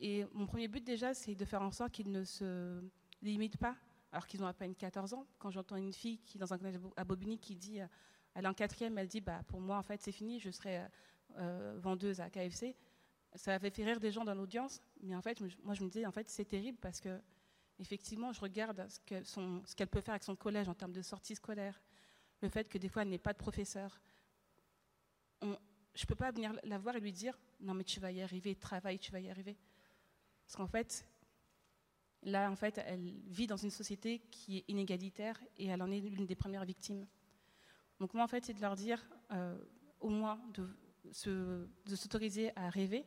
Et 0.00 0.24
mon 0.32 0.46
premier 0.46 0.66
but 0.66 0.82
déjà, 0.82 1.12
c'est 1.12 1.34
de 1.34 1.44
faire 1.44 1.60
en 1.60 1.70
sorte 1.70 1.92
qu'ils 1.92 2.10
ne 2.10 2.24
se 2.24 2.82
limitent 3.20 3.58
pas, 3.58 3.76
alors 4.12 4.26
qu'ils 4.26 4.42
ont 4.42 4.46
à 4.46 4.54
peine 4.54 4.74
14 4.74 5.12
ans. 5.12 5.26
Quand 5.38 5.50
j'entends 5.50 5.76
une 5.76 5.92
fille 5.92 6.18
qui 6.24 6.38
dans 6.38 6.52
un 6.52 6.58
collège 6.58 6.80
à 6.96 7.04
Bobigny 7.04 7.38
qui 7.38 7.54
dit, 7.54 7.80
euh, 7.80 7.86
elle 8.34 8.46
est 8.46 8.48
en 8.48 8.54
quatrième, 8.54 8.96
elle 8.96 9.08
dit, 9.08 9.20
bah 9.20 9.42
pour 9.46 9.60
moi 9.60 9.76
en 9.76 9.82
fait 9.82 10.00
c'est 10.00 10.12
fini, 10.12 10.40
je 10.40 10.50
serai 10.50 10.86
euh, 11.36 11.78
vendeuse 11.78 12.20
à 12.20 12.30
KFC. 12.30 12.74
Ça 13.34 13.54
avait 13.54 13.70
fait 13.70 13.84
rire 13.84 14.00
des 14.00 14.10
gens 14.10 14.24
dans 14.24 14.34
l'audience, 14.34 14.82
mais 15.02 15.14
en 15.14 15.22
fait 15.22 15.40
moi 15.62 15.74
je 15.74 15.84
me 15.84 15.88
disais 15.88 16.06
en 16.06 16.12
fait 16.12 16.28
c'est 16.28 16.46
terrible 16.46 16.78
parce 16.80 17.00
que 17.00 17.20
effectivement 17.78 18.32
je 18.32 18.40
regarde 18.40 18.86
ce 18.88 19.74
qu'elle 19.74 19.86
peut 19.86 20.00
faire 20.00 20.14
avec 20.14 20.24
son 20.24 20.34
collège 20.34 20.68
en 20.68 20.74
termes 20.74 20.92
de 20.92 21.02
sortie 21.02 21.36
scolaire, 21.36 21.80
le 22.40 22.48
fait 22.48 22.68
que 22.68 22.78
des 22.78 22.88
fois 22.88 23.02
elle 23.02 23.08
n'ait 23.08 23.18
pas 23.18 23.32
de 23.32 23.38
professeur, 23.38 24.00
je 25.42 25.46
ne 25.46 26.06
peux 26.08 26.16
pas 26.16 26.32
venir 26.32 26.52
la 26.64 26.78
voir 26.78 26.96
et 26.96 27.00
lui 27.00 27.12
dire 27.12 27.38
non 27.60 27.74
mais 27.74 27.84
tu 27.84 28.00
vas 28.00 28.10
y 28.10 28.20
arriver, 28.20 28.56
travaille, 28.56 28.98
tu 28.98 29.12
vas 29.12 29.20
y 29.20 29.30
arriver. 29.30 29.56
Parce 30.50 30.56
qu'en 30.56 30.66
fait, 30.66 31.06
là 32.24 32.50
en 32.50 32.56
fait, 32.56 32.78
elle 32.84 33.14
vit 33.28 33.46
dans 33.46 33.56
une 33.56 33.70
société 33.70 34.18
qui 34.32 34.58
est 34.58 34.64
inégalitaire 34.66 35.40
et 35.58 35.66
elle 35.66 35.80
en 35.80 35.88
est 35.92 36.00
l'une 36.00 36.26
des 36.26 36.34
premières 36.34 36.64
victimes. 36.64 37.06
Donc 38.00 38.14
moi 38.14 38.24
en 38.24 38.26
fait, 38.26 38.44
c'est 38.44 38.54
de 38.54 38.60
leur 38.60 38.74
dire 38.74 39.00
euh, 39.30 39.56
au 40.00 40.08
moins 40.08 40.40
de, 40.54 40.66
se- 41.12 41.68
de 41.86 41.94
s'autoriser 41.94 42.50
à 42.56 42.68
rêver, 42.68 43.06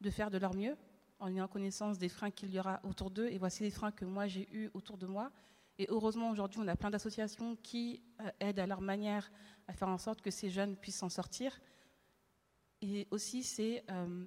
de 0.00 0.08
faire 0.08 0.30
de 0.30 0.38
leur 0.38 0.54
mieux 0.54 0.76
en 1.18 1.34
ayant 1.34 1.48
connaissance 1.48 1.98
des 1.98 2.08
freins 2.08 2.30
qu'il 2.30 2.54
y 2.54 2.60
aura 2.60 2.78
autour 2.84 3.10
d'eux. 3.10 3.26
Et 3.26 3.38
voici 3.38 3.64
les 3.64 3.72
freins 3.72 3.90
que 3.90 4.04
moi 4.04 4.28
j'ai 4.28 4.48
eus 4.54 4.70
autour 4.72 4.98
de 4.98 5.06
moi. 5.08 5.32
Et 5.78 5.86
heureusement, 5.90 6.30
aujourd'hui, 6.30 6.60
on 6.62 6.68
a 6.68 6.76
plein 6.76 6.90
d'associations 6.90 7.56
qui 7.56 8.04
euh, 8.20 8.30
aident 8.38 8.60
à 8.60 8.68
leur 8.68 8.80
manière 8.82 9.32
à 9.66 9.72
faire 9.72 9.88
en 9.88 9.98
sorte 9.98 10.22
que 10.22 10.30
ces 10.30 10.48
jeunes 10.48 10.76
puissent 10.76 10.98
s'en 10.98 11.08
sortir. 11.08 11.60
Et 12.82 13.08
aussi, 13.10 13.42
c'est 13.42 13.84
euh, 13.90 14.26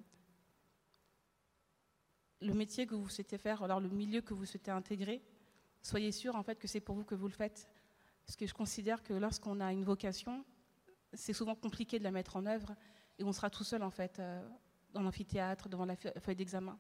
le 2.42 2.54
métier 2.54 2.88
que 2.88 2.96
vous 2.96 3.10
souhaitez 3.10 3.38
faire, 3.38 3.64
alors 3.64 3.80
le 3.80 3.90
milieu 3.90 4.22
que 4.22 4.34
vous 4.34 4.46
souhaitez 4.46 4.72
intégrer. 4.72 5.22
Soyez 5.82 6.12
sûr 6.12 6.36
en 6.36 6.44
fait 6.44 6.58
que 6.60 6.68
c'est 6.68 6.80
pour 6.80 6.96
vous 6.96 7.04
que 7.04 7.16
vous 7.16 7.28
le 7.28 7.34
faites. 7.34 7.70
Parce 8.26 8.36
que 8.36 8.46
je 8.46 8.54
considère 8.54 9.02
que 9.04 9.14
lorsqu'on 9.14 9.60
a 9.60 9.72
une 9.74 9.84
vocation, 9.84 10.46
c'est 11.14 11.34
souvent 11.34 11.56
compliqué 11.56 12.00
de 12.00 12.04
la 12.04 12.12
mettre 12.12 12.36
en 12.36 12.46
œuvre 12.46 12.76
et 13.18 13.24
on 13.24 13.32
sera 13.34 13.50
tout 13.50 13.64
seul 13.64 13.82
en 13.84 13.90
fait 13.90 14.20
euh, 14.20 14.48
dans 14.94 15.02
l'amphithéâtre, 15.02 15.68
devant 15.68 15.86
la 15.86 15.96
fe- 15.96 16.18
feuille 16.20 16.36
d'examen. 16.36 16.78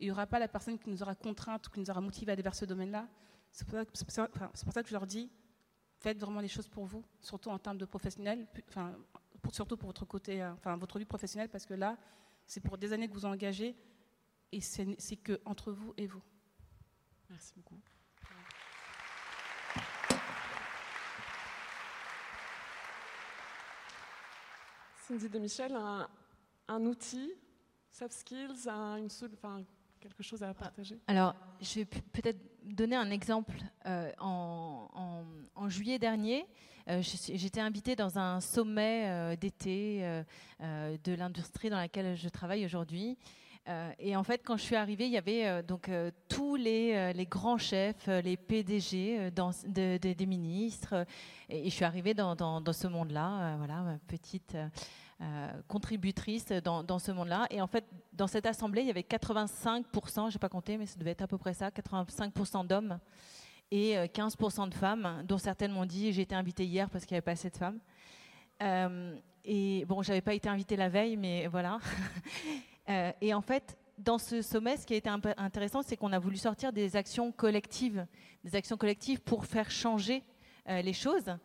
Il 0.00 0.06
n'y 0.06 0.10
aura 0.10 0.26
pas 0.26 0.38
la 0.38 0.48
personne 0.48 0.78
qui 0.78 0.88
nous 0.90 1.02
aura 1.02 1.14
contrainte 1.14 1.66
ou 1.66 1.70
qui 1.70 1.80
nous 1.80 1.90
aura 1.90 2.00
motivé 2.00 2.30
à 2.30 2.34
aller 2.34 2.42
vers 2.42 2.54
ce 2.54 2.64
domaine-là. 2.64 3.08
C'est 3.50 3.66
pour, 3.66 3.74
ça 4.08 4.26
que- 4.82 4.88
je 4.88 4.92
leur 4.94 5.06
dis, 5.06 5.30
faites 5.98 6.18
vraiment 6.18 6.40
les 6.40 6.48
choses 6.48 6.68
pour 6.68 6.84
vous, 6.86 7.04
surtout 7.20 7.50
en 7.50 7.58
termes 7.58 7.78
de 7.78 7.84
professionnel, 7.84 8.46
enfin, 8.68 8.94
surtout 9.52 9.76
pour 9.76 9.88
votre 9.88 10.04
côté, 10.04 10.42
euh, 10.42 10.52
enfin, 10.52 10.76
votre 10.76 10.98
vie 10.98 11.04
professionnelle, 11.04 11.48
parce 11.48 11.66
que 11.66 11.74
là, 11.74 11.96
c'est 12.46 12.60
pour 12.60 12.78
des 12.78 12.92
années 12.92 13.08
que 13.08 13.14
vous 13.14 13.24
engagez 13.24 13.74
et 14.52 14.60
c'est 14.60 14.86
c'est 14.98 15.16
que 15.16 15.40
entre 15.44 15.72
vous 15.72 15.94
et 15.96 16.06
vous. 16.06 16.22
Merci 17.30 17.52
beaucoup. 17.56 17.80
Cindy 25.06 25.28
de 25.28 25.38
Michel, 25.38 25.72
un, 25.74 26.08
un 26.68 26.84
outil, 26.84 27.32
soft 27.90 28.12
skills, 28.12 28.68
un- 28.68 28.96
une 28.98 29.08
sol- 29.10 29.30
enfin, 29.34 29.62
quelque 30.00 30.22
chose 30.22 30.42
à 30.42 30.52
partager 30.54 30.98
Alors, 31.06 31.34
je 31.60 31.80
vais 31.80 31.84
peut-être 31.86 32.38
donner 32.64 32.96
un 32.96 33.10
exemple. 33.10 33.56
Euh, 33.86 34.12
en, 34.18 34.88
en- 34.92 35.24
en 35.54 35.68
juillet 35.68 35.98
dernier, 35.98 36.46
euh, 36.88 37.00
j'étais 37.02 37.60
invitée 37.60 37.96
dans 37.96 38.18
un 38.18 38.40
sommet 38.40 39.08
euh, 39.08 39.36
d'été 39.36 40.02
de 40.60 41.14
l'industrie 41.14 41.70
dans 41.70 41.76
laquelle 41.78 42.16
je 42.16 42.28
travaille 42.28 42.64
aujourd'hui. 42.64 43.16
Euh, 43.68 43.90
et 43.98 44.16
en 44.16 44.22
fait, 44.22 44.40
quand 44.44 44.56
je 44.56 44.62
suis 44.62 44.76
arrivée, 44.76 45.06
il 45.06 45.12
y 45.12 45.18
avait 45.18 45.46
euh, 45.46 45.62
donc 45.62 45.88
euh, 45.88 46.10
tous 46.28 46.56
les, 46.56 47.12
les 47.12 47.26
grands 47.26 47.58
chefs, 47.58 48.06
les 48.06 48.36
PDG 48.36 49.30
des 49.30 50.26
ministres. 50.26 51.06
et, 51.48 51.64
je 51.64 51.74
suis 51.74 51.84
arrivée 51.84 52.14
dans, 52.14 52.72
ce 52.72 52.86
monde-là, 52.86 53.56
voilà, 53.56 53.98
petite 54.06 54.56
contributrice 55.66 56.46
dans, 56.48 56.98
ce 56.98 57.12
monde-là. 57.12 57.46
Et 57.50 57.60
en 57.60 57.66
fait, 57.66 57.84
dans 58.12 58.26
cette 58.26 58.46
assemblée, 58.46 58.82
il 58.82 58.86
y 58.86 58.90
avait 58.90 59.02
85%, 59.02 60.30
je 60.30 60.34
n'ai 60.34 60.38
pas 60.38 60.48
compté, 60.48 60.78
mais 60.78 60.86
ça 60.86 60.98
devait 60.98 61.10
être 61.10 61.22
à 61.22 61.26
peu 61.26 61.38
près 61.38 61.54
ça, 61.54 61.68
85% 61.70 62.66
d'hommes 62.66 62.98
et 63.70 63.98
euh, 63.98 64.06
15% 64.06 64.70
de 64.70 64.74
femmes, 64.74 65.22
dont 65.26 65.36
certaines 65.36 65.72
m'ont 65.72 65.84
dit 65.84 66.12
j'ai 66.12 66.22
été 66.22 66.34
invitée 66.34 66.64
hier 66.64 66.88
parce 66.88 67.04
qu'il 67.04 67.14
n'y 67.14 67.18
avait 67.18 67.24
pas 67.24 67.32
assez 67.32 67.50
de 67.50 67.56
femmes. 67.56 67.80
Et 69.44 69.84
bon, 69.86 70.02
j'avais 70.02 70.20
pas 70.20 70.34
été 70.34 70.48
invitée 70.48 70.76
la 70.76 70.88
veille, 70.88 71.16
mais 71.16 71.46
voilà. 71.46 71.78
Euh, 72.88 73.12
et 73.20 73.34
en 73.34 73.40
fait, 73.40 73.76
dans 73.98 74.18
ce 74.18 74.42
sommet, 74.42 74.76
ce 74.76 74.86
qui 74.86 74.94
a 74.94 74.96
été 74.96 75.10
intéressant, 75.36 75.82
c'est 75.82 75.96
qu'on 75.96 76.12
a 76.12 76.18
voulu 76.18 76.36
sortir 76.36 76.72
des 76.72 76.96
actions 76.96 77.32
collectives, 77.32 78.06
des 78.44 78.56
actions 78.56 78.76
collectives 78.76 79.20
pour 79.20 79.44
faire 79.44 79.70
changer 79.70 80.22
euh, 80.68 80.82
les 80.82 80.92
choses. 80.92 81.36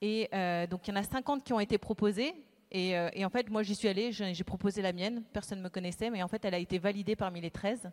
Et 0.00 0.28
euh, 0.34 0.66
donc, 0.66 0.86
il 0.88 0.90
y 0.90 0.94
en 0.94 1.00
a 1.00 1.02
50 1.02 1.44
qui 1.44 1.52
ont 1.52 1.60
été 1.60 1.78
proposées. 1.78 2.34
Et, 2.72 2.94
en 3.24 3.30
fait, 3.30 3.50
moi, 3.50 3.64
j'y 3.64 3.74
suis 3.74 3.88
allée, 3.88 4.12
j'ai 4.12 4.44
proposé 4.44 4.80
la 4.80 4.92
mienne, 4.92 5.24
personne 5.32 5.58
ne 5.58 5.64
me 5.64 5.68
connaissait, 5.68 6.08
mais 6.08 6.22
en 6.22 6.28
fait, 6.28 6.44
elle 6.44 6.54
a 6.54 6.58
été 6.58 6.78
validée 6.78 7.16
parmi 7.16 7.40
les 7.40 7.50
13. 7.50 7.90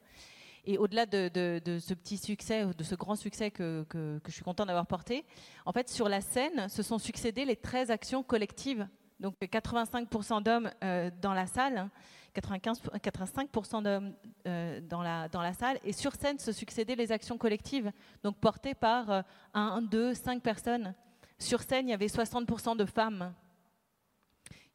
Et 0.65 0.78
au-delà 0.78 1.08
de, 1.08 1.80
ce 1.80 1.96
petit 1.96 2.20
succès, 2.20 2.63
de 2.63 2.84
ce 2.84 2.93
grand 2.93 3.15
succès 3.15 3.50
que, 3.50 3.88
je 3.91 4.32
suis 4.32 4.43
content 4.43 4.67
d'avoir 4.67 4.86
porté, 4.86 5.26
en 5.65 5.72
fait, 5.72 5.89
sur 5.89 6.08
la 6.08 6.22
scène 6.22 6.70
se 6.70 6.84
sont 6.84 7.00
succédées 7.00 7.43
les 7.43 7.56
13 7.56 7.89
actions 7.89 8.22
collectives. 8.22 8.88
Donc 9.20 9.34
85% 9.41 10.43
d'hommes 10.43 10.70
dans 11.24 11.34
la 11.34 11.48
salle, 11.48 11.89
95, 12.38 12.82
85% 12.82 13.82
d'hommes 13.82 14.13
euh, 14.45 14.80
dans, 14.82 15.02
la, 15.02 15.28
dans 15.28 15.41
la 15.41 15.54
salle, 15.54 15.80
et 15.84 15.91
sur 15.91 16.13
scène 16.13 16.38
se 16.38 16.52
succédaient 16.52 16.95
les 16.95 17.12
actions 17.12 17.38
collectives, 17.38 17.91
donc 18.23 18.38
portées 18.38 18.76
par 18.76 19.23
1, 19.56 19.82
2, 19.82 20.13
5 20.13 20.43
personnes. 20.43 20.93
Sur 21.39 21.62
scène, 21.62 21.88
il 21.88 21.91
y 21.91 21.93
avait 21.93 22.08
60% 22.08 22.78
de 22.78 22.86
femmes. 22.86 23.34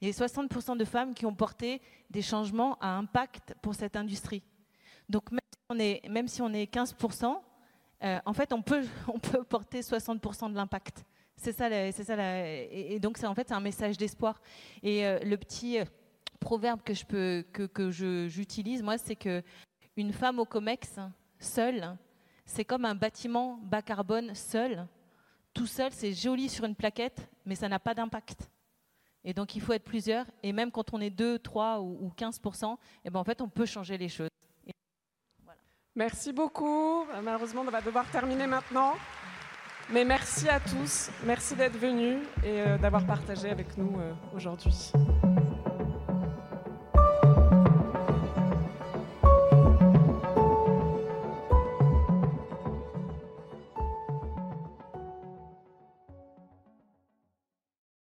Il 0.01 0.09
y 0.09 0.11
avait 0.11 0.27
60% 0.27 0.77
de 0.77 0.85
femmes 0.85 1.14
qui 1.14 1.25
ont 1.25 1.35
porté 1.35 1.81
des 2.11 2.22
changements 2.22 2.77
à 2.81 2.88
impact 2.96 3.55
pour 3.62 3.77
cette 3.77 3.94
industrie. 3.94 4.42
Donc 5.09 5.31
même 5.31 5.40
si 5.53 5.61
on 5.68 5.79
est, 5.79 6.09
même 6.09 6.27
si 6.27 6.42
on 6.42 6.53
est 6.53 6.72
15%, 6.72 7.37
euh, 8.03 8.18
en 8.25 8.33
fait, 8.33 8.53
on 8.53 8.62
peut, 8.62 8.85
on 9.09 9.20
peut 9.20 9.44
porter 9.44 9.81
60% 9.81 10.51
de 10.51 10.57
l'impact. 10.57 11.05
C'est 11.37 11.53
ça, 11.53 11.68
c'est 11.92 12.05
ça 12.05 12.14
et, 12.46 13.01
donc 13.01 13.18
c'est 13.18 13.27
en 13.27 13.35
fait 13.35 13.51
un 13.53 13.61
message 13.61 13.96
d'espoir. 13.96 14.40
Et 14.83 15.07
euh, 15.07 15.18
le 15.20 15.37
petit 15.37 15.79
euh, 15.79 15.85
proverbe 16.42 16.83
que 16.83 16.92
je 16.92 17.05
peux, 17.05 17.44
que, 17.52 17.62
que 17.62 17.90
j'utilise 17.90 18.83
moi, 18.83 18.98
c'est 18.98 19.16
que 19.16 19.42
une 19.96 20.12
femme 20.12 20.38
au 20.38 20.44
Comex 20.44 20.98
seule, 21.38 21.96
c'est 22.44 22.64
comme 22.64 22.85
un 22.85 22.94
bâtiment 22.94 23.59
bas 23.62 23.83
carbone 23.83 24.35
seul. 24.35 24.87
Tout 25.55 25.66
seul, 25.66 25.92
c'est 25.92 26.12
joli 26.12 26.48
sur 26.48 26.64
une 26.64 26.74
plaquette, 26.74 27.28
mais 27.46 27.55
ça 27.55 27.68
n'a 27.68 27.78
pas 27.78 27.94
d'impact. 27.94 28.50
Et 29.24 29.33
donc, 29.33 29.55
il 29.55 29.61
faut 29.61 29.72
être 29.72 29.85
plusieurs. 29.85 30.26
Et 30.42 30.52
même 30.52 30.72
quand 30.72 30.92
on 30.92 31.00
est 31.00 31.11
2, 31.11 31.38
3 31.38 31.81
ou, 31.81 32.11
15 32.16 32.40
eh 33.05 33.11
ben, 33.11 33.20
en 33.20 33.24
fait, 33.24 33.40
on 33.40 33.48
peut 33.48 33.66
changer 33.66 33.96
les 33.96 34.09
choses. 34.09 34.28
Merci 35.94 36.33
beaucoup. 36.33 37.05
Malheureusement, 37.22 37.61
on 37.61 37.70
va 37.70 37.83
devoir 37.83 38.11
terminer 38.11 38.46
maintenant. 38.46 38.94
Mais 39.90 40.05
merci 40.05 40.48
à 40.48 40.59
tous. 40.59 41.11
Merci 41.24 41.55
d'être 41.55 41.76
venus 41.76 42.18
et 42.42 42.61
euh, 42.62 42.78
d'avoir 42.78 43.07
partagé 43.07 43.50
avec 43.50 43.76
nous 43.76 44.00
euh, 44.00 44.12
aujourd'hui. 44.35 44.92